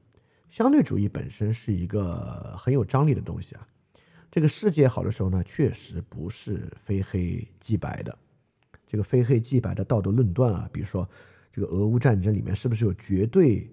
[0.49, 3.67] 相对主义本身是一个很有张力的东西啊。
[4.29, 8.17] 这个世界好的时候呢，确实不是非黑即白的。
[8.85, 11.07] 这个非黑即白的道德论断啊，比如说
[11.51, 13.69] 这个俄乌战争里面是不是有绝对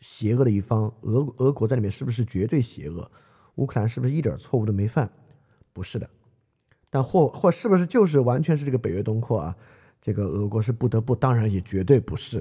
[0.00, 0.92] 邪恶的一方？
[1.02, 3.10] 俄俄国在里面是不是绝对邪恶？
[3.56, 5.10] 乌克兰是不是一点错误都没犯？
[5.72, 6.08] 不是的。
[6.88, 9.56] 但或或是不是就是完全是这个北约东扩啊？
[10.06, 12.40] 这个俄国是不得不，当然也绝对不是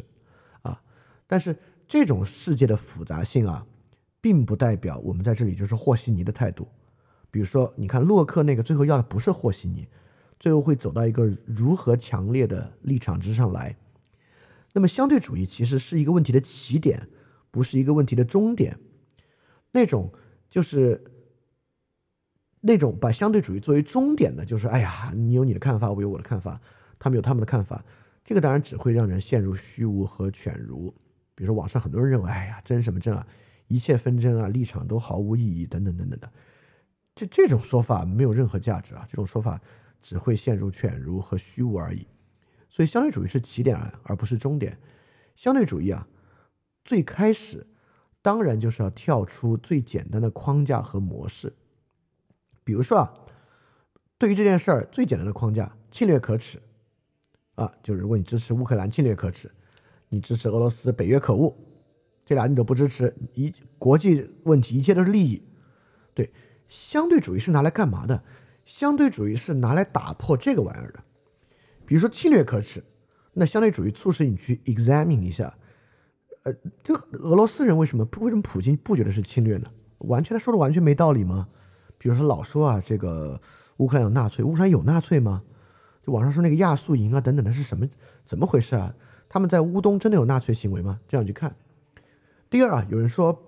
[0.62, 0.80] 啊。
[1.26, 3.66] 但是这种世界的复杂性啊，
[4.22, 6.68] 并不代表我们在这里就是和稀泥的态度。
[7.32, 9.88] 比如说，你看洛克那个最后要的不是和稀泥，
[10.40, 13.76] 最后会走到一个如何强烈的立场之上来。
[14.74, 17.10] 那么相对主义其实是一个问题的起点，
[17.50, 18.78] 不是一个问题的终点。
[19.72, 20.14] 那种
[20.52, 21.04] 就是。
[22.68, 26.60] 那种把相对主义作为终点的，就是哎呀，你有你的看法，我有我的看法，
[27.00, 27.84] 他们有他们的看法，
[28.24, 30.94] 这个当然只会让人陷入虚无和犬儒。
[31.36, 33.28] 比如说网上很多人认为，哎呀，争什么争啊，
[33.68, 36.32] 一切纷争啊，立场都毫无意义，等等等等的，
[37.14, 39.62] 这这种说法没有任何价值啊，这种说法
[40.02, 42.08] 只会陷入犬儒和虚无而已。
[42.70, 44.78] 所以相对主义是起点而不是终点。
[45.36, 46.08] 相对主义啊，
[46.84, 47.68] 最开始
[48.22, 51.54] 当然就是要跳出最简单的框架和模式。
[52.64, 53.14] 比如说啊，
[54.18, 56.62] 对于这件事儿最简单的框架，侵略可耻
[57.56, 59.50] 啊，就是如果你支持乌克兰侵略可耻，
[60.10, 61.56] 你支持俄罗斯北约可恶，
[62.26, 65.42] 这俩你都不支持，一国际问题一切都是利益。
[66.14, 66.32] 对，
[66.68, 68.24] 相对主义是拿来干嘛的？
[68.66, 71.04] 相对主义是拿来打破这个玩意儿的。
[71.86, 72.84] 比如说侵略可耻，
[73.34, 75.56] 那相对主义促使你去 examine 一下，
[76.44, 79.70] 呃，这俄罗斯人为什么为什么普京不觉得是侵略呢？
[80.00, 81.48] 完全他说的完全没道理吗？
[81.98, 83.40] 比如说老说啊，这个
[83.78, 85.44] 乌克兰有纳粹，乌克兰有纳粹吗？
[86.06, 87.88] 就网上说那个亚速营啊等等的是什么？
[88.26, 88.94] 怎么回事啊？
[89.28, 91.00] 他们在乌东真的有纳粹行为吗？
[91.08, 91.56] 这样去看。
[92.50, 93.48] 第二啊，有人说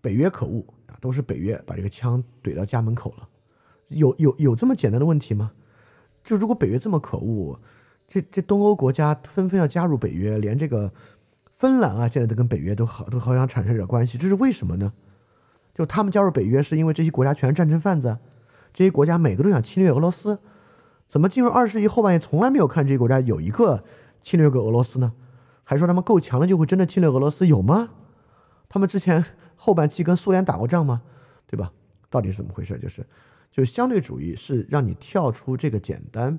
[0.00, 3.28] 北约可恶啊，都是北约把这个枪怼到家门口了，
[3.88, 5.50] 有有有这么简单的问题吗？
[6.22, 7.60] 就如果北约这么可恶，
[8.06, 10.92] 这这东欧国家纷纷要加入北约，连这个
[11.58, 14.92] 芬兰啊现在都跟北约都好都好想产生点关系，这是为什么呢？
[15.74, 18.16] 就他们加入北约是因为这些国家全是战争贩子，
[18.72, 20.38] 这些国家每个都想侵略俄罗斯，
[21.10, 23.82] 怎么进入二十世纪后半叶从来没有看这些国家有一个
[24.22, 25.12] 侵略过俄罗斯呢？
[25.64, 27.90] 还说他们够强了就会真的侵略俄罗斯有吗？
[28.68, 29.24] 他们之前
[29.56, 31.02] 后半期跟苏联打过仗吗？
[31.48, 31.72] 对吧？
[32.08, 32.78] 到底是怎么回事？
[32.78, 33.04] 就是
[33.50, 36.38] 就是相对主义是让你跳出这个简单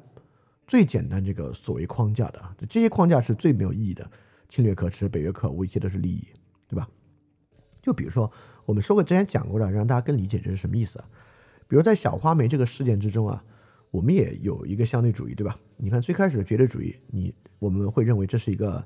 [0.66, 4.10] 最简单这个所谓框架的，这些框架是最没有意义的，
[4.48, 6.26] 侵略可耻，北约可恶，一切都是利益，
[6.70, 6.88] 对吧？
[7.82, 8.32] 就比如说。
[8.64, 11.06] 我们说过之前讲过的，让大家更理解这是什么意思啊？
[11.68, 13.44] 比如在小花梅这个事件之中啊，
[13.92, 15.60] 我们也有一个相对主义，对吧？
[15.78, 18.84] 你看最开始的绝对主义，你我们会认为这是一个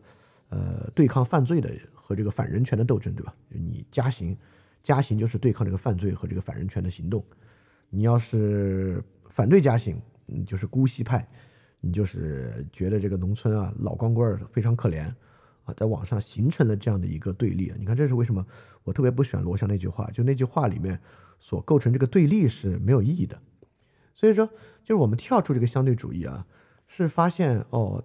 [0.49, 3.33] 呃对抗犯罪的和这个反人权的斗争，对吧？
[3.49, 4.35] 你加刑，
[4.83, 7.23] 加刑就是对抗这个犯罪和这个反人权的行动。
[7.89, 11.27] 你要是反对加刑，你就是姑息派，
[11.79, 15.13] 你就是觉得这个农村啊老光棍非常可怜。
[15.65, 17.73] 啊，在网上形成了这样的一个对立！
[17.79, 18.45] 你看，这是为什么
[18.83, 20.99] 我特别不喜欢罗翔那句话，就那句话里面
[21.39, 23.41] 所构成这个对立是没有意义的。
[24.15, 24.47] 所以说，
[24.83, 26.47] 就是我们跳出这个相对主义啊，
[26.87, 28.03] 是发现哦，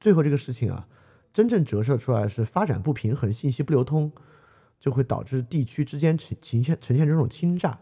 [0.00, 0.88] 最后这个事情啊，
[1.32, 4.10] 真正折射出来是发展不平衡、信息不流通，
[4.80, 7.78] 就会导致地区之间呈呈现呈现这种侵诈，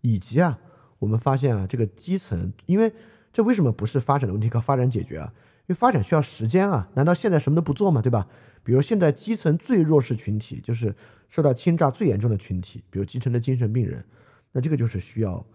[0.00, 0.58] 以及啊，
[0.98, 2.92] 我们发现啊，这个基层，因为
[3.32, 5.32] 这为什么不是发展的问题靠发展解决啊？
[5.66, 8.02] 因为发展需要时间啊，难道现在什么都不做吗？
[8.02, 8.26] 对吧？
[8.64, 10.94] 比如现在基层最弱势群体，就是
[11.28, 14.04] 受到侵诈最严重的群体，比如基层的精神病人，
[14.52, 15.46] 那这个就是需要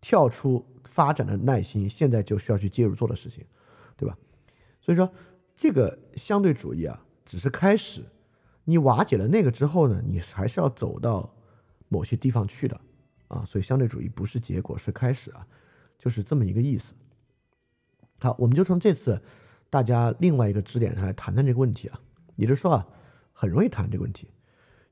[0.00, 3.44] 跳出发展的耐心，现在就需要去介入做的事情，
[3.96, 4.16] 对吧？
[4.80, 5.10] 所以说，
[5.56, 8.04] 这个相对主义啊，只是开始，
[8.64, 11.34] 你瓦解了那个之后呢，你还是要走到
[11.88, 12.78] 某些地方去的
[13.28, 13.44] 啊。
[13.44, 15.46] 所以相对主义不是结果，是开始啊，
[15.98, 16.92] 就是这么一个意思。
[18.18, 19.20] 好，我们就从这次。
[19.72, 21.98] 大家另外一个支点上来谈谈这个问题啊，
[22.36, 22.86] 也就是说啊，
[23.32, 24.28] 很容易谈这个问题。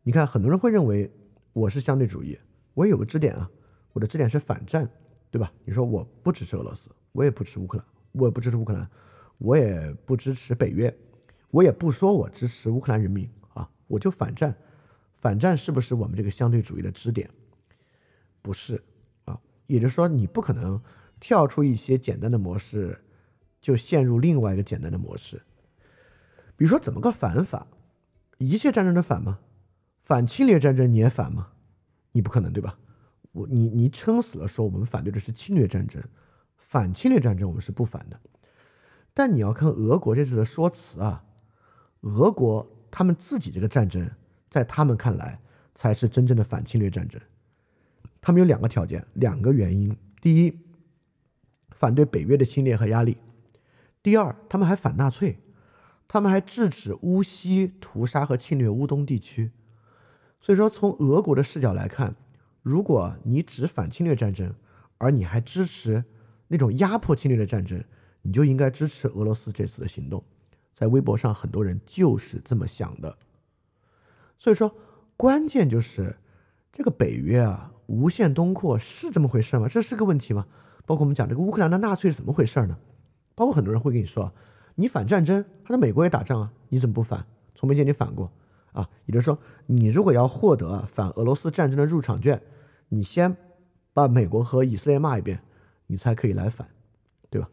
[0.03, 1.13] 你看，很多人会认为
[1.53, 2.39] 我是相对主义，
[2.73, 3.51] 我有个支点啊，
[3.93, 4.91] 我的支点是反战，
[5.31, 5.53] 对吧？
[5.65, 8.89] 你说我不支持俄罗斯，我也不支持乌克兰，我也不支持乌克兰，
[9.39, 10.95] 我也不支持北约，
[11.51, 14.55] 我也不说我支持乌克兰人民啊，我就反战。
[15.15, 17.31] 反战是不是我们这个相对主义的支点？
[18.43, 18.83] 不是
[19.25, 20.83] 啊，也就是说，你不可能
[21.19, 23.05] 跳出一些简单的模式。
[23.61, 25.43] 就陷入另外一个简单的模式，
[26.57, 27.67] 比如说怎么个反法？
[28.39, 29.41] 一切战争的反吗？
[29.99, 31.49] 反侵略战争你也反吗？
[32.13, 32.79] 你不可能对吧？
[33.33, 36.03] 我你你撑死了说我们反对的是侵略战争，
[36.59, 38.19] 反侵略战争我们是不反的。
[39.13, 41.25] 但你要看俄国这次的说辞啊，
[42.01, 44.11] 俄国他们自己这个战争，
[44.49, 45.41] 在他们看来
[45.75, 47.21] 才是真正的反侵略战争。
[48.21, 50.59] 他们有两个条件，两个原因：第一，
[51.71, 53.17] 反对北约的侵略和压力。
[54.03, 55.39] 第二，他们还反纳粹，
[56.07, 59.53] 他们还制止乌西屠杀和侵略乌东地区。
[60.41, 62.15] 所以说，从俄国的视角来看，
[62.63, 64.55] 如果你只反侵略战争，
[64.99, 66.05] 而你还支持
[66.49, 67.83] 那种压迫侵略的战争，
[68.23, 70.23] 你就应该支持俄罗斯这次的行动。
[70.75, 73.17] 在微博上，很多人就是这么想的。
[74.39, 74.75] 所以说，
[75.17, 76.17] 关键就是
[76.73, 79.69] 这个北约啊，无限东扩是这么回事吗？
[79.69, 80.47] 这是个问题吗？
[80.87, 82.79] 包括我们讲这个乌克兰的纳粹是怎么回事呢？
[83.35, 84.33] 包括很多人会跟你说，
[84.75, 87.27] 你反战争，他说美国也打仗啊，你怎么不反？
[87.55, 88.33] 从没见你反过
[88.73, 88.89] 啊。
[89.07, 92.41] 也就是说，你如果要获得反俄罗斯战争的入场券，
[92.89, 93.37] 你先
[93.93, 95.43] 把美国和以色列骂一遍，
[95.87, 96.69] 你才可以来反，
[97.29, 97.49] 对吧？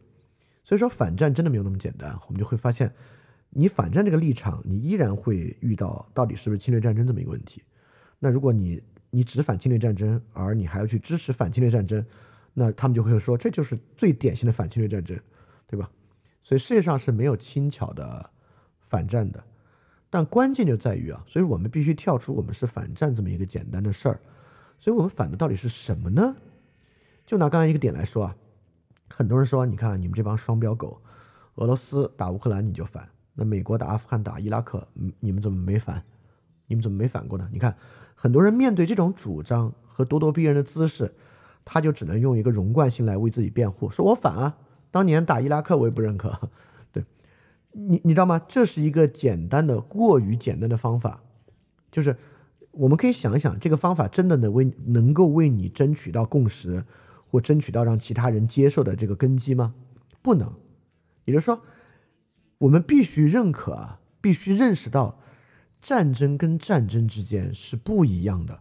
[0.64, 2.18] 所以说反战真的没有那么简单。
[2.26, 2.92] 我们就会发现，
[3.50, 7.62] 你反战这个立场，你依然会遇到到底是不是侵略战争这么一个问题。
[8.18, 12.04] 那如果你你只反侵略战争，而你还要去支持反侵略战争，
[12.52, 15.18] 那他们就会说这就是最典型的反侵略战争，
[15.66, 15.90] 对吧？
[16.42, 18.30] 所以世界上是没有轻巧的
[18.80, 19.42] 反战的，
[20.10, 24.20] 但关键就在于啊，所以我们必须跳出我们是反战这么一个简单的事儿。
[24.78, 26.36] 所以我们反的到底是什么呢？
[27.26, 28.36] 就拿刚才一个点来说啊，
[29.08, 31.00] 很多人说，你看你们这帮双标狗，
[31.56, 34.86] 俄罗斯打乌克兰你就反，那美国打阿富汗打伊拉克，
[35.20, 36.02] 你们怎么没反？
[36.66, 37.48] 你们怎么没反过呢？
[37.52, 37.76] 你看。
[38.20, 41.14] 很多人面对这种主张和咄咄逼人的姿势，
[41.64, 44.56] 他就只能用一个容贯性来为自己辩护，说我反啊，
[44.90, 46.50] 当年打伊拉克我也不认可。
[47.78, 48.40] 你，你知道吗？
[48.48, 51.22] 这是一个简单的、过于简单的方法，
[51.92, 52.16] 就是
[52.72, 56.84] 我们可以想一想，这个方法真的能为能够为你争取到共识，
[57.30, 59.74] 或争取到让其他人接受的这个根基吗？
[60.20, 60.52] 不能。
[61.24, 61.62] 也就是说，
[62.58, 65.20] 我们必须认可，必须认识到。
[65.80, 68.58] 战争跟战争之间是不一样的，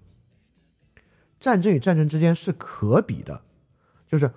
[1.40, 3.42] 战争与战争之间是可比的，
[4.06, 4.32] 就是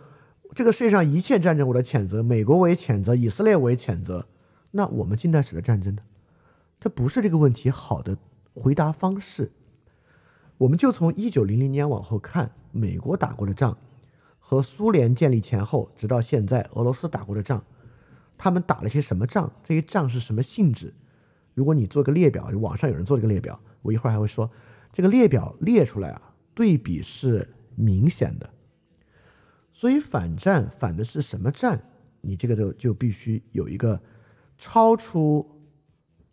[0.54, 4.26] 这个世界上一切战争我都谴责，美国我也谴责，以色列我也谴责。
[4.72, 6.02] 那我们近代史的战争呢？
[6.78, 8.16] 这不是这个问题好的
[8.54, 9.52] 回答方式。
[10.58, 13.76] 我们就从一九零零年往后看，美国打过的仗
[14.38, 17.64] 和苏联建立前后直到现在俄罗斯打过的仗，
[18.38, 19.50] 他们打了些什么仗？
[19.64, 20.94] 这些仗是什么性质？
[21.54, 24.50] 如果你做个列表，网上有人做这个列表，我一会儿还会说，
[24.92, 28.48] 这个列表列出来啊，对比是明显的。
[29.72, 31.82] 所以反战反的是什么战？
[32.20, 34.00] 你这个就就必须有一个
[34.60, 35.44] 超出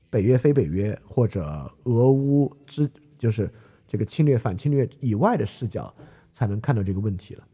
[0.10, 1.42] 北约非北约或者
[1.86, 3.50] 俄乌之，就是
[3.88, 5.96] 这个侵略反侵略以外的视角，
[6.34, 7.48] 才能看到这个问题了。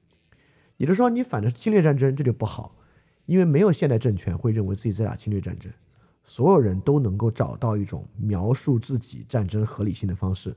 [0.78, 2.76] 也就是说，你反的是侵略战争，这就不好，
[3.28, 5.72] 因为没有现代政权会认为自己在打侵略战争。
[6.24, 10.56] 所有人都能够找到一种描述自己战争合理性的方式，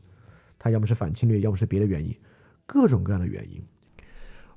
[0.59, 2.17] 他要么是反侵略，要么是别的原因，
[2.65, 3.63] 各种各样的原因。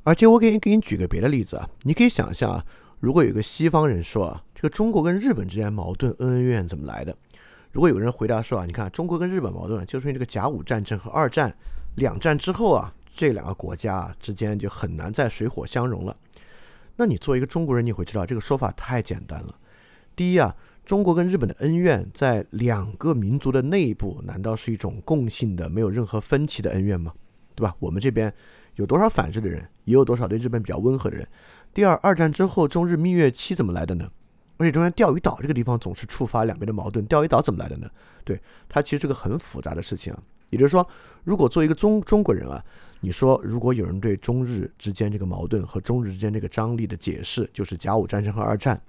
[0.04, 2.66] 而且我给你给你举个别的例子啊，你可以想象啊，
[3.02, 7.16] 如果有个西方人说啊，这个中国跟日本之间矛盾恩恩怨怨怎么来的？
[7.72, 11.56] 如果有人回答说啊，你看中国跟日本矛盾，就是因为这个甲午战争和二战
[11.96, 16.14] 两战之后啊，这两个国家之间就很难再水火相融了。
[16.98, 19.56] 那你作为一个中国人，你会知道这个说法太简单了。
[20.14, 20.54] 第一啊。
[20.86, 27.14] 中国跟日本的恩怨，在两个民族的内部，难道是一种共性的、没有任何分歧的恩怨吗？
[27.54, 27.76] 对吧？
[27.78, 28.34] 我们这边
[28.74, 31.28] 有多少反日的人，也有多少对日本比较温和的人。
[31.76, 34.10] 第二，二战之后中日蜜月期怎么来的呢？
[34.60, 37.90] 而且中间钓鱼岛这个地方总是触发两边的矛盾，钓鱼岛怎么来的呢？
[38.26, 40.22] 对，它其实是个很复杂的事情啊。
[40.50, 40.86] 也就是说，
[41.24, 42.62] 如果做一个中中国人啊，
[43.00, 48.80] 你说如果有人对中日之间这个矛盾和中日之间这个张力的解释，就是甲午战争和二战。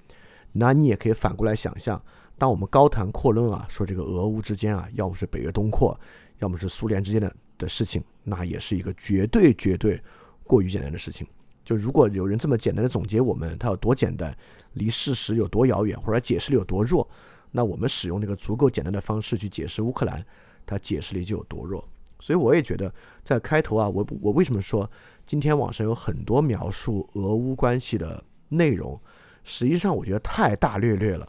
[0.51, 2.03] 那你也可以反过来想象，
[2.37, 5.97] 当我们高谈阔论啊，说这个俄乌之间啊，要么是北约东扩，
[6.39, 10.03] 要么是苏联之间的的事情，那也是一个绝对绝对
[10.43, 11.25] 过于简单的事情。
[11.71, 14.37] 就如果有人这么简单的总结我们，它有多简单，
[14.73, 17.09] 离事实有多遥远，或者解释力有多弱，
[17.53, 20.21] 那我们使用那个足够简单的方式去解释乌克兰，
[20.67, 21.89] 它解释力就有多弱。
[22.19, 24.91] 所以我也觉得，在开头啊，我我为什么说
[25.25, 29.01] 今天网上有很多描述俄乌关系的内容？
[29.45, 31.29] 实际上我觉得太大略略了，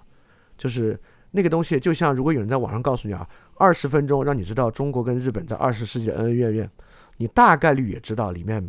[0.58, 1.00] 就是
[1.30, 6.72] 那个东西，就像如果有人在网上告诉你啊，二十分钟让你知道中国跟日本在二十世纪的恩恩怨怨，
[7.18, 8.68] 你大概率也知道里面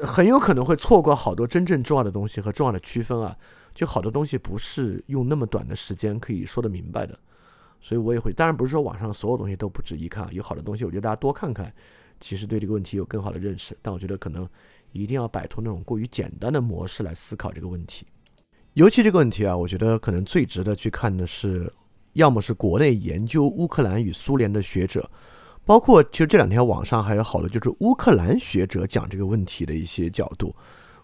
[0.00, 3.36] 很有可能会错过好多真正重要的东西和重要的区分啊，
[3.74, 7.18] 就好多东西不是用那么短的时间可以说得明白的，
[7.80, 11.72] 所以我也会，当然不是说网上所有东西都不值一看，有好的东西我觉得大家多看看，
[12.20, 14.48] 其实对这个问题有更好的认识，但我觉得可能。
[14.92, 18.06] 一定要摆脱那种过于简单的模式来思考这个问题，
[18.72, 21.70] 尤其这个问题啊，我觉得可能最值得去看的是，
[22.14, 25.10] 要么是国内研究乌克兰与苏联的学者，
[25.66, 30.54] 包括其实这两天网上还有好多就是乌克兰学者讲这个问题的一些角度，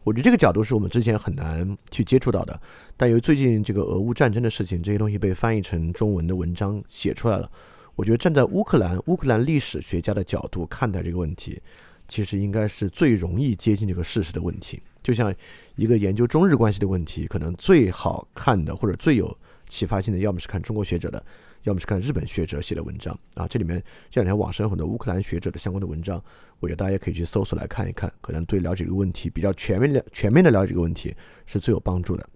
[0.04, 2.58] 我觉得这个角度是我们之前很难去接触到的，
[2.96, 7.50] 但由于最近这个俄乌战争的事情，这些东西被翻译成中文的文章写出来了，
[7.96, 11.60] 我觉得站在乌克兰乌克兰历史学家的角度看待这个问题。
[12.08, 15.34] 其实应该是最容易接近这个事实的问题，就像
[15.76, 19.34] 一个研究中日关系的问题，可能最好看的或者最有
[19.66, 21.24] 启发性的，要么是看中国学者的，
[21.62, 23.46] 要么是看日本学者写的文章啊。
[23.48, 26.22] 这里面这两天网上有很多乌克兰学者的相关的文章，
[26.60, 31.14] 我觉得大家可以去搜索来看一看，可能对了解这个问题比较全面的、全面的了解这个问题
[31.46, 32.28] 是最有帮助的。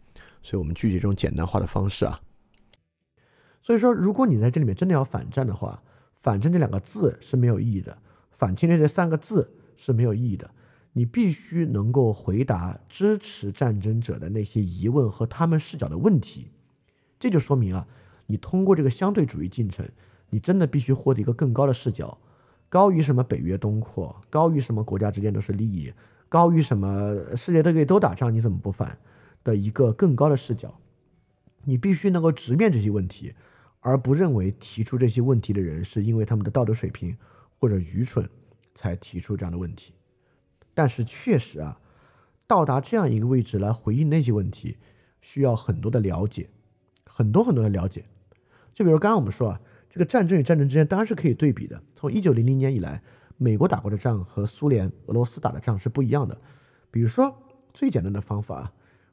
[0.42, 2.20] 所以，我们拒绝这种简单化的方式啊。
[3.62, 5.82] 所以说，如果你在这里面真的要反战的话，
[6.14, 7.98] 反战这两个字是没有意义的，
[8.30, 9.52] 反侵略这三个字。
[9.78, 10.50] 是没有意义的。
[10.94, 16.50] 你必须能够回答支持战争者的那些疑问和他们视角的问题。
[17.20, 17.86] 这就说明啊，
[18.26, 19.88] 你通过这个相对主义进程，
[20.30, 22.18] 你真的必须获得一个更高的视角，
[22.68, 25.92] 高于什么北约东扩，高于什么国家之间都是利益，
[26.28, 28.98] 高于什么世界都可以都打仗，你怎么不反
[29.44, 30.78] 的一个更高的视角。
[31.64, 33.34] 你必须能够直面这些问题，
[33.80, 37.16] 而不认为提出这些问题的人是因为他们的道德水平
[37.58, 38.28] 或者愚蠢
[38.74, 39.92] 才提出这样的问题。
[40.74, 41.80] 但是确实啊，
[42.46, 44.76] 到达这样一个位置来回应那些问题，
[45.20, 46.50] 需要很多的了解，
[47.04, 48.04] 很多很多的了解。
[48.76, 51.82] 就比如刚刚我们说啊，这个战争与战争之间当然是可以对比的。
[51.94, 53.02] 从一九零零年以来，
[53.38, 56.38] 美国打过的仗和苏联、俄罗斯打的仗是不一样的。
[56.90, 57.34] 比如说
[57.72, 58.70] 最简单的方法，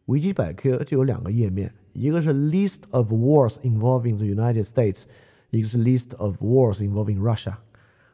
[0.08, 5.04] 维基百科就有两个页面，一个是 List of Wars Involving the United States，
[5.52, 7.54] 一个是 List of Wars Involving Russia。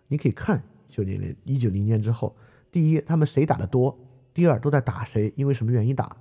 [0.07, 2.35] 你可以看九零零一九零年之后。
[2.71, 3.97] 第一，他们谁打的多？
[4.31, 5.33] 第二，都在打谁？
[5.35, 6.15] 因为什么原因打？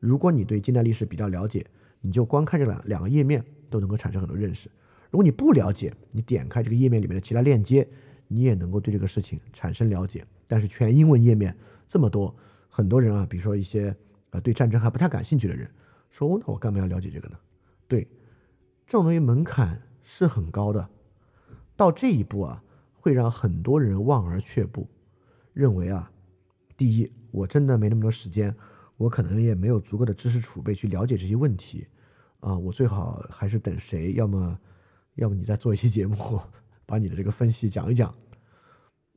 [0.00, 1.66] 如果你对近代历史比较了解，
[2.00, 3.44] 你就光看这两两个页面
[3.74, 4.70] 都能够产生很多认识。
[5.10, 7.84] 如果你不了解，你点开这个页面里面的其他链接，
[8.28, 10.24] 你也能够对这个事情产生了解。
[10.46, 11.56] 但是全英文页面
[11.88, 12.32] 这么多，
[12.68, 13.92] 很多人啊，比如说一些
[14.30, 15.68] 呃对战争还不太感兴趣的人，
[16.08, 17.36] 说那我干嘛要了解这个呢？
[17.88, 18.04] 对，
[18.86, 20.88] 这种东西门槛是很高的，
[21.74, 22.62] 到这一步啊，
[22.92, 24.86] 会让很多人望而却步。
[25.52, 26.12] 认为啊，
[26.76, 28.54] 第一，我真的没那么多时间，
[28.96, 31.86] 我可能也没有足够的知识储备去了解这些问题，
[32.44, 34.58] 啊，我最好还是等谁，要么，
[35.14, 36.38] 要么你再做一期节目，
[36.84, 38.14] 把你的这个分析讲一讲。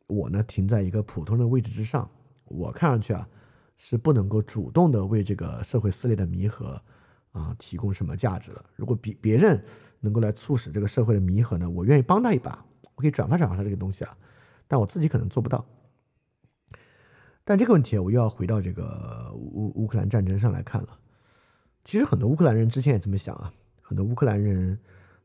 [0.08, 2.10] 我呢，停在一个普通的位置之上，
[2.46, 3.28] 我看上去啊，
[3.76, 6.82] 是不能够主动的为这个社会撕裂的弥合
[7.34, 8.66] 啊提供什么价值的。
[8.78, 9.62] 如果别别人
[10.00, 12.66] 能够来促使这个社会的弥合呢，我愿意帮他一把，
[12.96, 14.18] 我可以转发转发他这个东西啊，
[14.70, 15.66] 但我自己可能做不到。
[17.44, 20.98] 但这个问题，我又要回到这个乌乌克兰战争上来看了。
[21.88, 24.78] 其实很多乌克兰人之前也这么想啊，很多乌克兰人，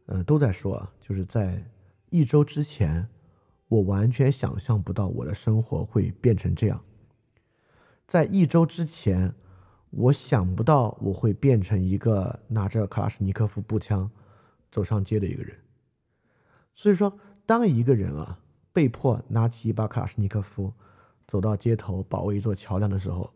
[0.06, 1.60] 呃，都在说啊，就是在
[2.08, 3.08] 一周之前，
[3.66, 6.80] 我完全想象不到我的生活会变成这样。
[8.06, 9.34] 在一周之前，
[9.90, 14.08] 我想不到我会变成一个拿着卡拉什尼科夫步枪
[14.70, 15.58] 走上街的一个人。
[16.76, 18.38] 所以说，当一个人啊
[18.72, 20.72] 被迫拿起一把卡拉什尼科夫，
[21.26, 23.28] 走到街头保卫一座桥梁的时候，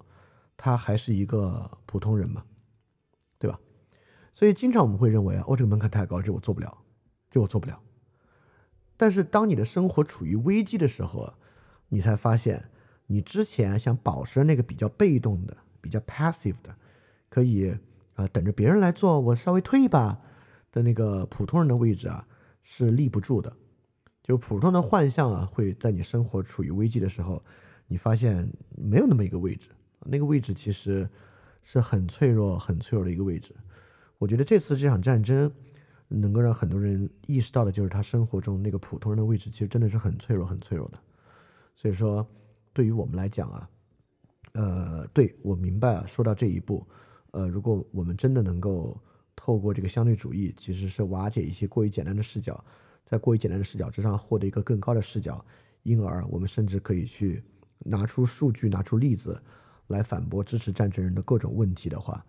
[0.57, 2.53] 他还是一个普通人嘛，对吧？
[4.37, 6.77] 所以经常我们会认为啊，哦，这个门槛太高，这我做不了，
[7.31, 7.81] 这我做不了。
[8.95, 11.33] 但是当你的生活处于危机的时候，
[11.89, 12.71] 你才发现，
[13.07, 16.77] 你之前想保持那个比较被动的、比较 passive 的，
[17.31, 17.75] 可以
[18.13, 20.21] 啊等着别人来做，我稍微退一把
[20.71, 22.29] 的那个普通人的位置啊，
[22.63, 23.51] 是立不住的。
[24.23, 27.43] 就普通的幻象啊，会在你生活处于危机的时候。
[27.89, 29.69] 你发现没有那么一个位置，
[30.01, 31.09] 那个位置其实
[31.63, 33.55] 是很脆弱、很脆弱的一个位置。
[34.19, 35.51] 我觉得这次这场战争
[36.09, 40.99] 能够让很多人意识到的，就是他生活中那个普通人的位置，其实真的是很脆弱、很脆弱的。
[41.75, 42.27] 所以说，
[42.73, 43.71] 对于我们来讲啊，
[44.53, 46.87] 呃，对我明白啊，说到这一步，
[47.33, 48.99] 呃，如果我们真的能够
[49.35, 52.65] 透过这个相对主义，其实是瓦解一些过于简单的视角，
[53.05, 55.45] 在过于简单的视角之上获得一个更高的视角，
[55.83, 57.43] 因而我们甚至可以去。
[57.81, 59.41] 拿出数据，拿出例子
[59.89, 62.25] 来反驳支持战争人的各种问题的话，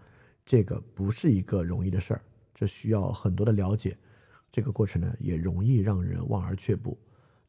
[0.48, 2.22] 这个不是一个容易的事儿，
[2.56, 3.96] 这需要很多的了解。
[4.50, 6.98] 这个过程呢，也容易让人望而却步。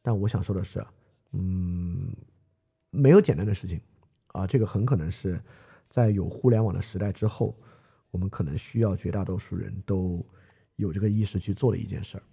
[0.01, 0.85] 但我想说的是，
[1.31, 2.13] 嗯，
[2.91, 3.79] 没有简单的事情
[4.27, 4.45] 啊。
[4.45, 5.41] 这个很可能是
[5.89, 7.57] 在有互联网的时代之后，
[8.11, 10.23] 我们可能需要绝大多数人都
[10.75, 12.23] 有这个意识去做的一件事儿。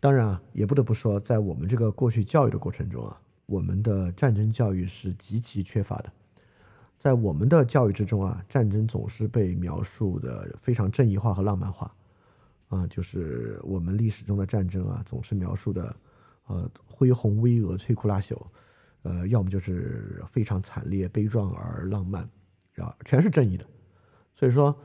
[0.00, 3.20] 当然啊，也不得不说，在我们这个过去教育的过程中啊。
[3.44, 6.12] 我们的战争教育是极其缺乏的，
[6.98, 11.94] 在我们的教育之中啊，战争总是被描述的非常正义化和浪漫化，
[12.68, 15.94] 啊，就是我们历史中的战争啊，总是描述的，
[16.46, 18.36] 呃，恢宏巍峨、摧枯拉朽，
[19.02, 22.28] 呃，要么就是非常惨烈、悲壮而浪漫，
[22.78, 23.64] 啊，全是正义的。
[24.34, 24.76] 所以说，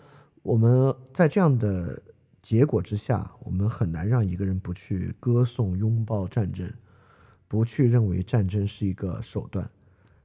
[0.44, 2.00] 我们在这样的
[2.44, 6.72] 结果之下，我们很难让一个人不去歌颂、拥抱战争。
[7.46, 9.70] 不去认为战争是一个手段，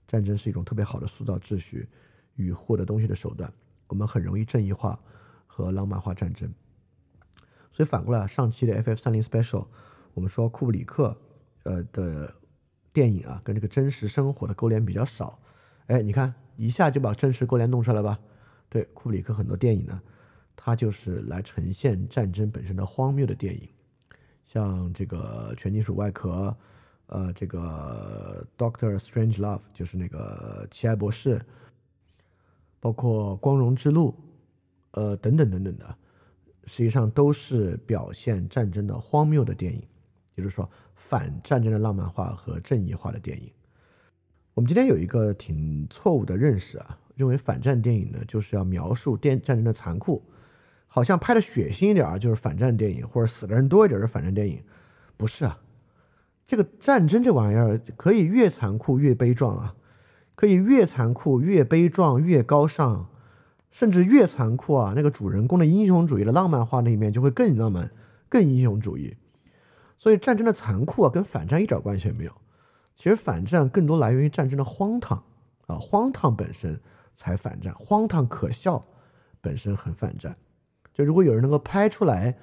[0.09, 1.87] 战争是一种特别好的塑造秩序
[2.35, 3.53] 与获得东西的手段。
[3.87, 4.99] 我们很容易正义化
[5.47, 6.53] 和浪漫化战争。
[7.73, 9.67] 所以反过来，上期的 FF 三零 Special，
[10.15, 11.17] 我们说库布里克
[11.63, 12.35] 呃的
[12.93, 15.39] 电影啊，跟这个真实生活的勾连比较少。
[15.87, 18.19] 哎，你看一下就把真实勾连弄出来吧？
[18.69, 20.01] 对，库布里克很多电影呢，
[20.57, 23.69] 它就是来呈现战争本身的荒谬的电影，
[24.45, 26.57] 像这个全金属外壳。
[27.09, 31.41] 呃，这个 Doctor Strange Love 就是那个奇爱博士，
[32.81, 34.15] 包括光荣之路，
[34.93, 35.97] 呃，等等等等的，
[36.67, 39.83] 实际上都是表现战争的荒谬的电影，
[40.35, 43.51] 也就是说反战争的浪漫化和正义化的电影。
[44.55, 50.23] 我们今天有一个挺错误的认识啊，认为反战电影呢就是要描述电战争的残酷。
[50.91, 54.63] 好像拍的血腥一点儿就是反战电影，或者死的人多一点是反战电影，
[55.17, 55.59] 不是啊？
[56.49, 59.75] 这个战争这玩意儿可以越残酷越悲壮啊，
[60.35, 63.07] 可以越残酷越悲壮越高尚，
[63.71, 67.93] 甚至越残酷啊，那个主人公的英雄主义的浪漫化那一面就会更浪漫、
[68.31, 69.15] 更英雄主义。
[69.99, 72.33] 所以战争的残酷啊，跟反战一点关系也没有。
[72.97, 75.23] 其实反战更多来源于战争的荒唐
[75.67, 76.81] 啊，荒唐本身
[77.15, 78.83] 才反战，荒唐可笑
[79.43, 80.35] 本身很反战。
[80.95, 82.35] 就如果有人能够拍出来，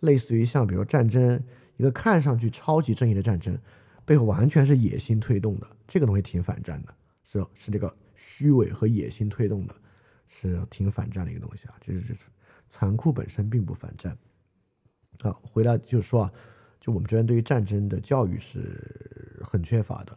[0.00, 1.42] 类似于像比如战争
[1.76, 3.58] 一个看上去超级正义的战争，
[4.04, 6.94] 背后完全是野心推动的，这个东西挺反战的，
[7.24, 9.74] 是是这个虚伪和野心推动的，
[10.28, 11.74] 是挺反战的一个东西啊。
[11.80, 12.16] 就是是
[12.68, 14.16] 残酷本身并不反战。
[15.20, 16.32] 好，回来就是说啊，
[16.80, 20.16] 就我们这边对于战争的教育是很缺乏的。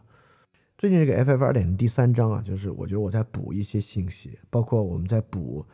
[0.77, 5.65] 最近这个 FF 二点零第三章啊，就是我觉得我在补一些信息，包括我们在补。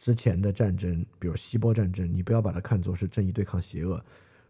[0.00, 4.00] 之前的战争，比如希波战争，你不要把它看作是正义对抗邪恶；，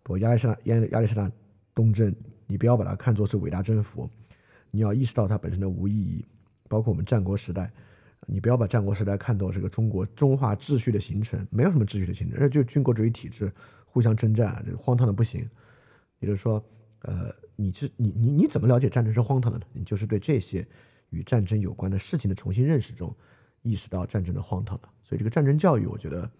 [0.08, 1.30] 不，亚历山大亚亚历山大
[1.74, 2.14] 东征，
[2.46, 4.08] 你不要把它看作是伟大征服，
[4.70, 6.24] 你要意识到它本身的无意义。
[6.66, 7.70] 包括我们战国时代，
[8.26, 13.52] 你不要把战国时代看作这个中国中华秩序的形成，没有什么秩序的形成，那就军国主义体制
[13.84, 15.46] 互相征战，荒唐的不行。
[16.20, 16.64] 也就是说，
[17.02, 19.66] 呃，你是你你你怎么了解战争是荒唐的呢？
[19.74, 20.66] 你就是对这些
[21.10, 23.14] 与战争有关的事情的重新认识中。
[23.62, 26.30] 意识到战争的荒唐了，所以这个战争教育，我觉得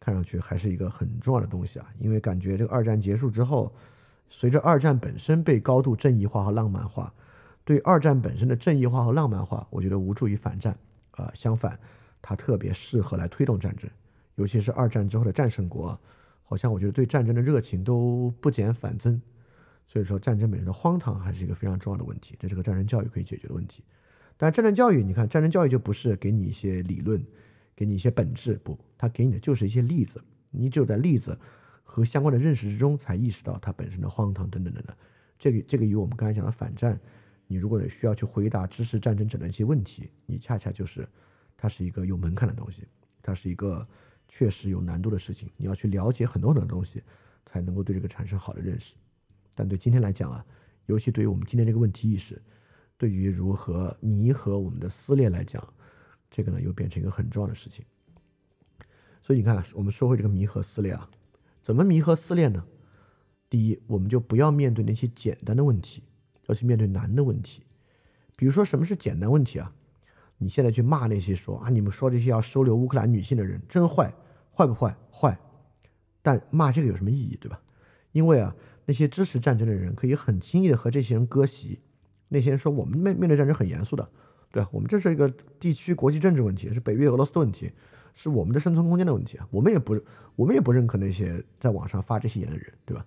[0.00, 1.86] 看上去还是一个很重要的东西啊。
[1.98, 3.74] 因为感觉这个二战结束之后，
[4.28, 7.12] 随着二战本身被高度正义化和浪漫化，
[7.64, 10.76] 对二战本身的正义化和浪漫化，我觉得无助于反战
[11.12, 11.30] 啊。
[11.34, 11.78] 相反，
[12.20, 13.90] 它特别适合来推动战争，
[14.36, 15.98] 尤其是二战之后的战胜国，
[16.42, 19.20] 好像我觉得对战争的热情都不减反增。
[19.90, 23.82] 所以说，战争本身的荒唐还是一个非常重要的问题，这是个战争教育可以解决的问题。
[24.36, 27.24] 但战争教育，你看，战争教育就不是给你一些理论，
[27.78, 30.20] 给你一些本质，不，他给你的就是一些例子。
[30.50, 31.38] 你只有在例子
[31.84, 34.96] 和相关的认识之中，才意识到它本身的荒唐等等等等。
[35.38, 36.98] 这个这个与我们刚才讲的反战，
[37.46, 41.08] 你如果需要去回答知识战争整的一些问题，你恰恰就是
[41.56, 42.82] 它是一个有门槛的东西，
[43.22, 43.86] 它是一个
[44.26, 45.48] 确实有难度的事情。
[45.56, 47.00] 你要去了解很多很多东西，
[47.46, 48.96] 才能够对这个产生好的认识。
[49.54, 50.44] 但对今天来讲啊，
[50.86, 52.42] 尤其对于我们今天这个问题意识。
[52.96, 55.62] 对于如何弥合我们的撕裂来讲，
[56.30, 57.84] 这个呢又变成一个很重要的事情。
[59.22, 61.10] 所以你看，我们说回这个弥合撕裂啊，
[61.62, 62.64] 怎么弥合撕裂呢？
[63.50, 66.02] 第一，我们就不要面对那些简单的问题，
[66.46, 67.62] 要去面对难的问题。
[68.36, 69.74] 比如说，什么是简单问题啊？
[70.38, 74.14] 你现在去骂那些说啊，你们说这些要收留乌克兰女性的人真坏，
[74.54, 74.96] 坏不坏？
[75.10, 75.38] 坏。
[76.22, 77.60] 但骂这个有什么意义，对吧？
[78.12, 78.54] 因为啊，
[78.86, 81.80] 那些支持战争的人可以很轻易的和这些人割席。
[82.28, 84.10] 那些人说我们面面对战争很严肃的，
[84.58, 85.28] 对我们这是一个
[85.60, 87.70] 地区国际政治问题，是北约俄罗斯的问题，
[88.12, 89.46] 是我们的生存空间的问题啊。
[89.52, 89.96] 我们也不
[90.34, 93.06] 我们也不认可那些在网上发这些言的人，对吧？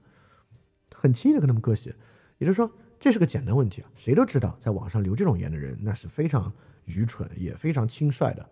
[0.93, 1.93] 很轻易的跟他们割席，
[2.37, 2.71] 也就是说
[3.01, 3.91] 这是个简单问题啊。
[3.95, 6.49] 谁都知道在网上留这种言的人那是非常
[6.85, 8.49] 愚蠢也非常轻率的，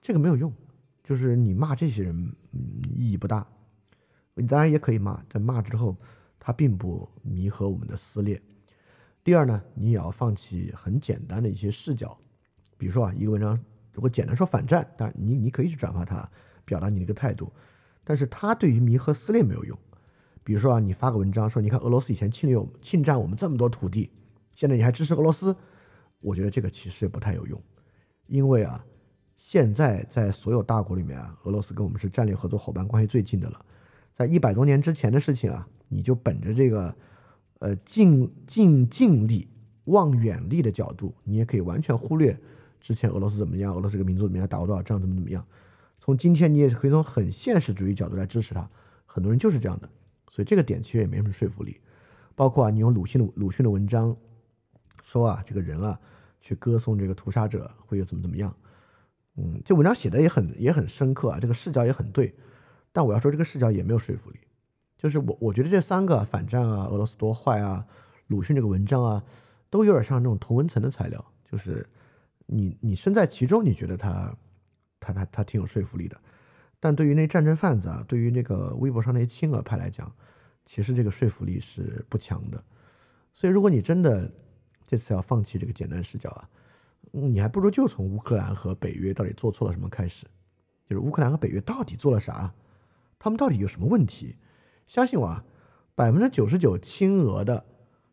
[0.00, 0.50] 这个没有用，
[1.04, 3.46] 就是你骂这些人嗯意义不大。
[4.32, 5.94] 你当然也可以骂，但骂之后
[6.38, 8.40] 他并不弥合我们的撕裂。
[9.22, 12.18] 第二呢，你也要放弃很简单的一些视角，
[12.80, 13.60] 比如说啊，一个文章
[13.92, 16.26] 如果简单说反战，当然你你可以去转发它，
[16.64, 17.52] 表达你的一个态度，
[18.02, 19.78] 但是它对于弥合撕裂没有用。
[20.42, 24.10] 比如说啊，你发个文章说，你看俄罗斯以前侵略我们、侵占我们这么多土地，
[24.54, 25.54] 现在你还支持俄罗斯，
[26.20, 27.62] 我觉得这个其实也不太有用，
[28.26, 28.82] 因为啊，
[29.36, 33.62] 现在在所有大国里面啊，俄罗斯跟我们是战略合作伙伴关系最近的了，
[34.14, 36.96] 在一百多年之前的事情啊，你就本着这个。
[37.60, 39.46] 呃，近近近力
[39.84, 42.34] 望远力的角度，你也可以完全忽略
[42.80, 45.46] 之前俄罗斯怎么样，俄罗斯这个民族怎么样，打过多少仗，怎么怎么样。
[45.98, 48.68] 从今天，你也是可以从很现实主义角度来支持他。
[49.04, 49.88] 很多人就是这样的，
[50.30, 51.80] 所以这个点其实也没什么说服力。
[52.34, 54.16] 包括啊，你用鲁迅的鲁迅的文章
[55.02, 56.00] 说啊，这个人啊，
[56.40, 58.54] 去歌颂这个屠杀者会有怎么怎么样。
[59.36, 62.34] 嗯，这文章写的也很也很深刻啊，这个视角也很对。
[62.92, 64.38] 但我要说，这个视角也没有说服力。
[64.96, 67.86] 就是我，我觉得这三个反战啊，俄罗斯多坏啊，
[68.28, 69.22] 鲁迅这个文章啊，
[69.68, 71.24] 都有点像那种同文层的材料。
[71.50, 71.84] 就是
[72.52, 74.36] 你你身在其中，你觉得他
[74.98, 76.20] 他他他挺有说服力的，
[76.80, 80.12] 但对于那战争贩子啊，对于那个微博上那些亲俄派来讲，
[80.66, 82.62] 其实这个说服力是不强的。
[83.32, 84.30] 所以，如果你真的
[84.84, 86.48] 这次要放弃这个简单视角啊，
[87.12, 90.26] 你还不如就从乌克兰和北约到底做错了什么开始，
[90.88, 92.52] 就是乌克兰和北约到底做了啥，
[93.18, 94.34] 他们到底有什么问题？
[94.88, 95.44] 相信我啊，
[95.94, 97.64] 百分之九十九亲俄的，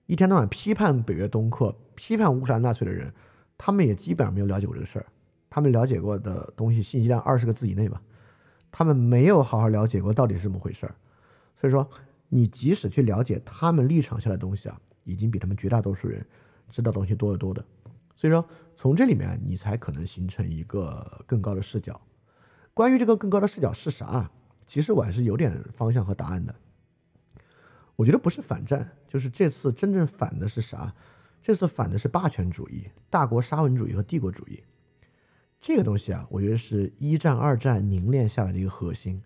[0.06, 3.12] 一天到晚批判北约东扩、批判乌克兰纳粹的人，
[3.58, 5.05] 他们也基本上没有了解过这个事儿。
[5.49, 8.01] 他们了解过的东西信息量二十个字以内吧，
[8.72, 10.93] 他们没有好好了解过到底是怎么回事儿。
[11.55, 11.89] 所以说，
[12.30, 16.24] 你即使去了解他们立场下的东西啊，已经比他们绝大多数人
[16.70, 17.66] 知道东西多得多的。
[18.16, 18.45] 所以说，
[18.76, 21.99] 从这里面你才可能形成一个更高的视角。
[22.74, 24.30] 关于这个更高的视角是啥？
[24.68, 26.53] 其实我还是有点方向和答案的。
[27.95, 30.93] 我觉得不是反战，就是这次真正反的是啥？
[31.48, 34.62] 这次反的是霸权主义、大国沙文主义和帝国主义。
[35.62, 39.24] 这个东西啊，我觉得是一战、二战凝练下来的一个核心。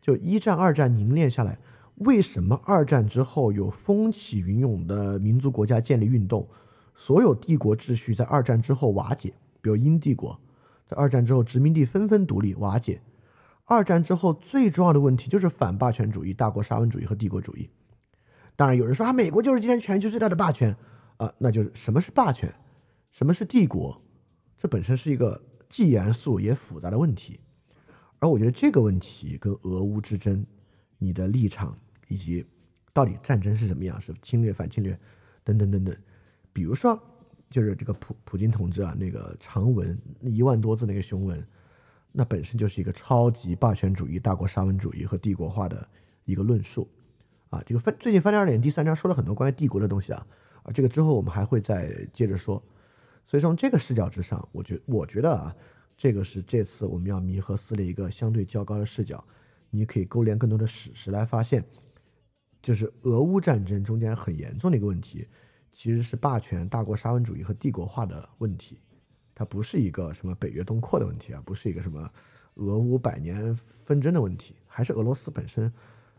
[0.00, 1.58] 就一战、二战凝练下来，
[1.96, 6.48] 为什么二战之后有风起云涌的民族国家建立运动？
[6.94, 10.40] 所有帝国秩序在二战之后瓦解，比如英帝国，
[10.86, 13.00] 在二战之后殖民地纷纷独立瓦解。
[13.64, 17.68] 二战之后最重要的问题就是反霸权主义、大国沙文主义和帝国主义。
[18.54, 20.76] 当然有人说啊，美国就是今天全球最大的霸权
[21.18, 22.52] 啊，那就是什么是霸权，
[23.12, 24.02] 什么是帝国？
[24.56, 25.44] 这本身是一个。
[25.70, 27.38] 既严肃也复杂的问题，
[28.20, 30.42] 而我觉得这个问题跟俄乌之争、
[30.96, 32.42] 你的立场以及
[32.94, 34.98] 到底战争是什么样，是侵略反侵略
[35.44, 35.94] 等等等等，
[36.54, 36.98] 比如说
[37.50, 41.46] 就是这个普普京同志啊，那个长文一万多字那个雄文，
[42.12, 45.86] 那本身就是一个超级霸权主义、大国沙文主义和帝国化的
[46.24, 46.88] 一个论述
[47.50, 47.62] 啊。
[47.66, 50.26] 这个翻最近翻二点第三章说了很多关于帝国的东西啊，
[50.72, 52.62] 这个之后我们还会再接着说。
[53.24, 55.54] 所以从这个视角之上，我觉我觉得啊，
[55.96, 59.22] 这个是这次我们要弥合撕裂一个相对较高的视角。
[59.70, 61.62] 你可以勾连更多的史实来发现，
[62.62, 65.28] 就是俄乌战争中间很严重的一个问题，
[65.72, 68.78] 其实是霸权、大国沙文主义和帝国化的问题。
[69.34, 72.10] 它不是一个什么北约东扩的问题啊，不是一个什么
[72.54, 73.54] 俄乌百年
[73.84, 75.70] 纷争的问题，还是俄罗斯本身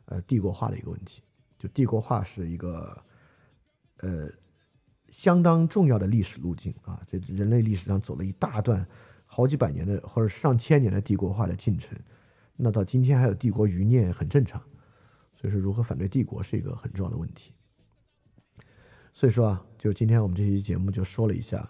[0.06, 1.24] 呃帝国化的一个问题。
[1.58, 2.96] 就帝国化是一个
[4.00, 4.30] 呃。
[5.12, 8.88] 相当重要的历史路径啊，这人类历史上走了一大段
[9.26, 11.98] 好几百年的或者上千年的帝国化的进程，
[12.56, 14.62] 那到今天还有帝国余孽很正常，
[15.36, 17.52] 所以说如何反对帝国是一个很重要的问题。
[19.12, 21.68] 所以说啊，就今天我们这期节目就说了一下，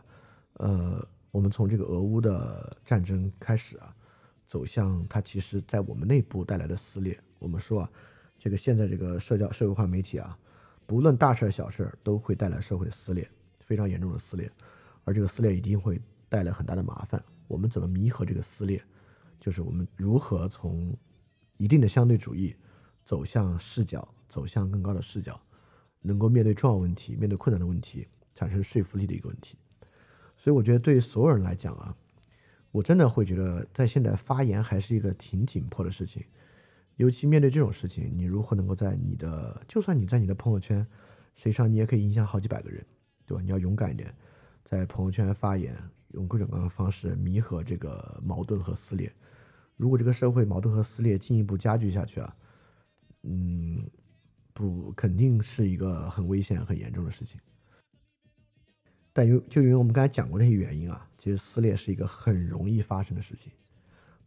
[0.56, 3.96] 呃，我们从这个俄乌的战争开始啊，
[4.46, 7.18] 走向它其实在我们内部带来的撕裂。
[7.40, 7.92] 我们说啊，
[8.38, 10.38] 这个现在这个社交社会化媒体啊。
[10.90, 13.30] 不论大事小事都会带来社会的撕裂，
[13.60, 14.52] 非常严重的撕裂，
[15.04, 17.24] 而这个撕裂一定会带来很大的麻烦。
[17.48, 18.84] 我们怎么弥合这个撕裂？
[19.40, 20.92] 就是我们如何从
[21.58, 22.56] 一定的相对主义
[23.06, 25.40] 走向视角，走向更高的视角，
[26.02, 29.60] 能够面对重要问题、面对困难的问题，产生说服力的一个问题。
[30.38, 31.96] 所以，我觉得对于所有人来讲啊，
[32.72, 36.26] 我真的会觉得在现在发言还是一个挺紧迫的事情。
[37.00, 40.86] 尤其面对这种事情，你如何能够在你的，就算你在你的朋友圈，
[41.34, 42.86] 实际上你也可以影响好几百个人，
[43.26, 43.42] 对吧？
[43.42, 44.14] 你要勇敢一点，
[44.66, 45.74] 在朋友圈发言，
[46.10, 49.10] 用各种各样的方式弥合这个矛盾和撕裂。
[49.78, 52.36] 如果这个社会矛盾和撕裂进一步加剧下去啊，
[53.24, 53.90] 嗯，
[54.52, 57.40] 不，肯定是一个很危险、很严重的事情。
[59.14, 63.50] 但由就因为我们刚才讲过那些原因啊，其实撕裂是一个很容易发生的事情。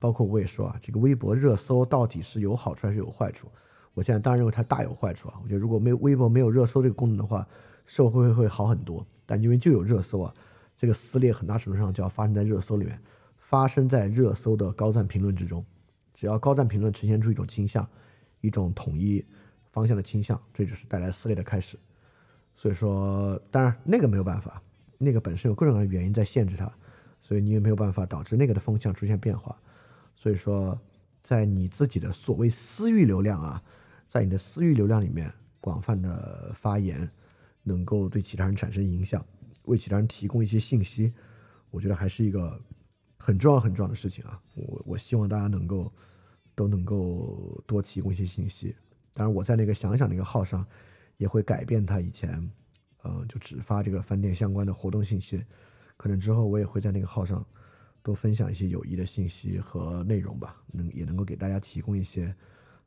[0.03, 3.46] 包括我也说啊，这个微博热搜到底是有好处还是有坏处？
[3.94, 5.38] 我现在当然认为它大有坏处啊。
[5.44, 7.46] 我觉得如果没有微博没有热搜这个功能的话，
[7.86, 9.07] 社会会好很多。
[9.24, 10.34] 但因为就有热搜啊，
[10.76, 13.00] 这个撕裂很大程度上就要发生在热搜里面，
[13.38, 15.64] 发生在热搜的高赞评论之中。
[16.12, 17.88] 只要高赞评论呈现出一种倾向，
[18.40, 19.24] 一种统一
[19.70, 21.78] 方向的倾向，这就是带来撕裂的开始。
[22.57, 24.61] 所以说，当然那个没有办法，
[24.98, 26.68] 那个本身有各种各样的原因在限制它，
[27.20, 29.57] 所以你也没有办法导致那个的风向出现变化。
[30.22, 30.80] 所以说，
[31.24, 33.60] 在你自己的所谓私域流量啊，
[34.08, 37.10] 在你的私域流量里面广泛的发言，
[37.64, 39.26] 能够对其他人产生影响，
[39.64, 41.12] 为其他人提供一些信息，
[41.72, 42.56] 我觉得还是一个
[43.18, 44.40] 很重要很重要的事情啊。
[44.54, 45.92] 我我希望大家能够
[46.54, 48.76] 都能够多提供一些信息。
[49.14, 50.64] 当然，我在那个想想那个号上
[51.16, 52.48] 也会改变他以前，
[53.02, 55.44] 嗯，就只发这个饭店相关的活动信息，
[55.96, 57.44] 可能之后我也会在那个号上。
[58.03, 62.34] 多分享一些有益的信息和内容吧，能也能够给大家提供一些，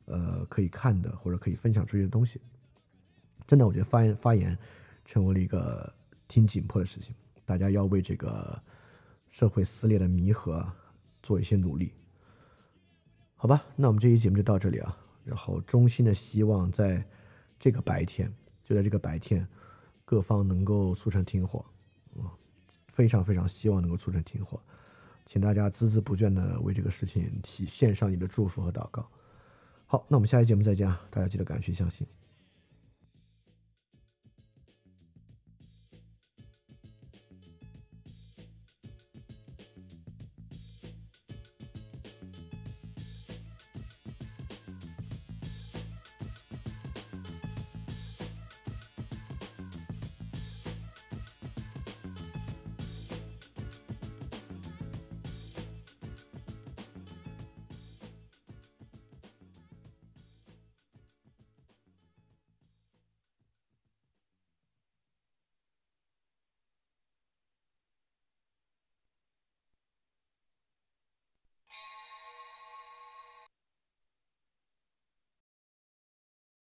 [0.04, 2.40] 呃，可以看的或者可以分享出去的东西。
[3.46, 4.58] 真的，我觉得发言发言
[5.04, 5.92] 成为了一个
[6.28, 7.14] 挺紧迫的事情，
[7.44, 8.60] 大家要为这个
[9.28, 10.66] 社会撕裂的弥合
[11.22, 11.92] 做一些努力。
[13.36, 14.96] 好吧，那我们这期节目就到这里啊。
[15.24, 17.04] 然后衷心的希望在
[17.58, 19.46] 这个白天，就在这个白天，
[20.04, 21.64] 各方能够促成停火，
[22.14, 22.24] 嗯，
[22.86, 24.60] 非常非常希望能够促成停火，
[25.26, 29.06] 请大家孜孜不倦的为这个事情提献上你的祝福和祷告。
[29.84, 31.00] 好，那我们下期节目再见啊！
[31.10, 32.06] 大家记得敢去相信。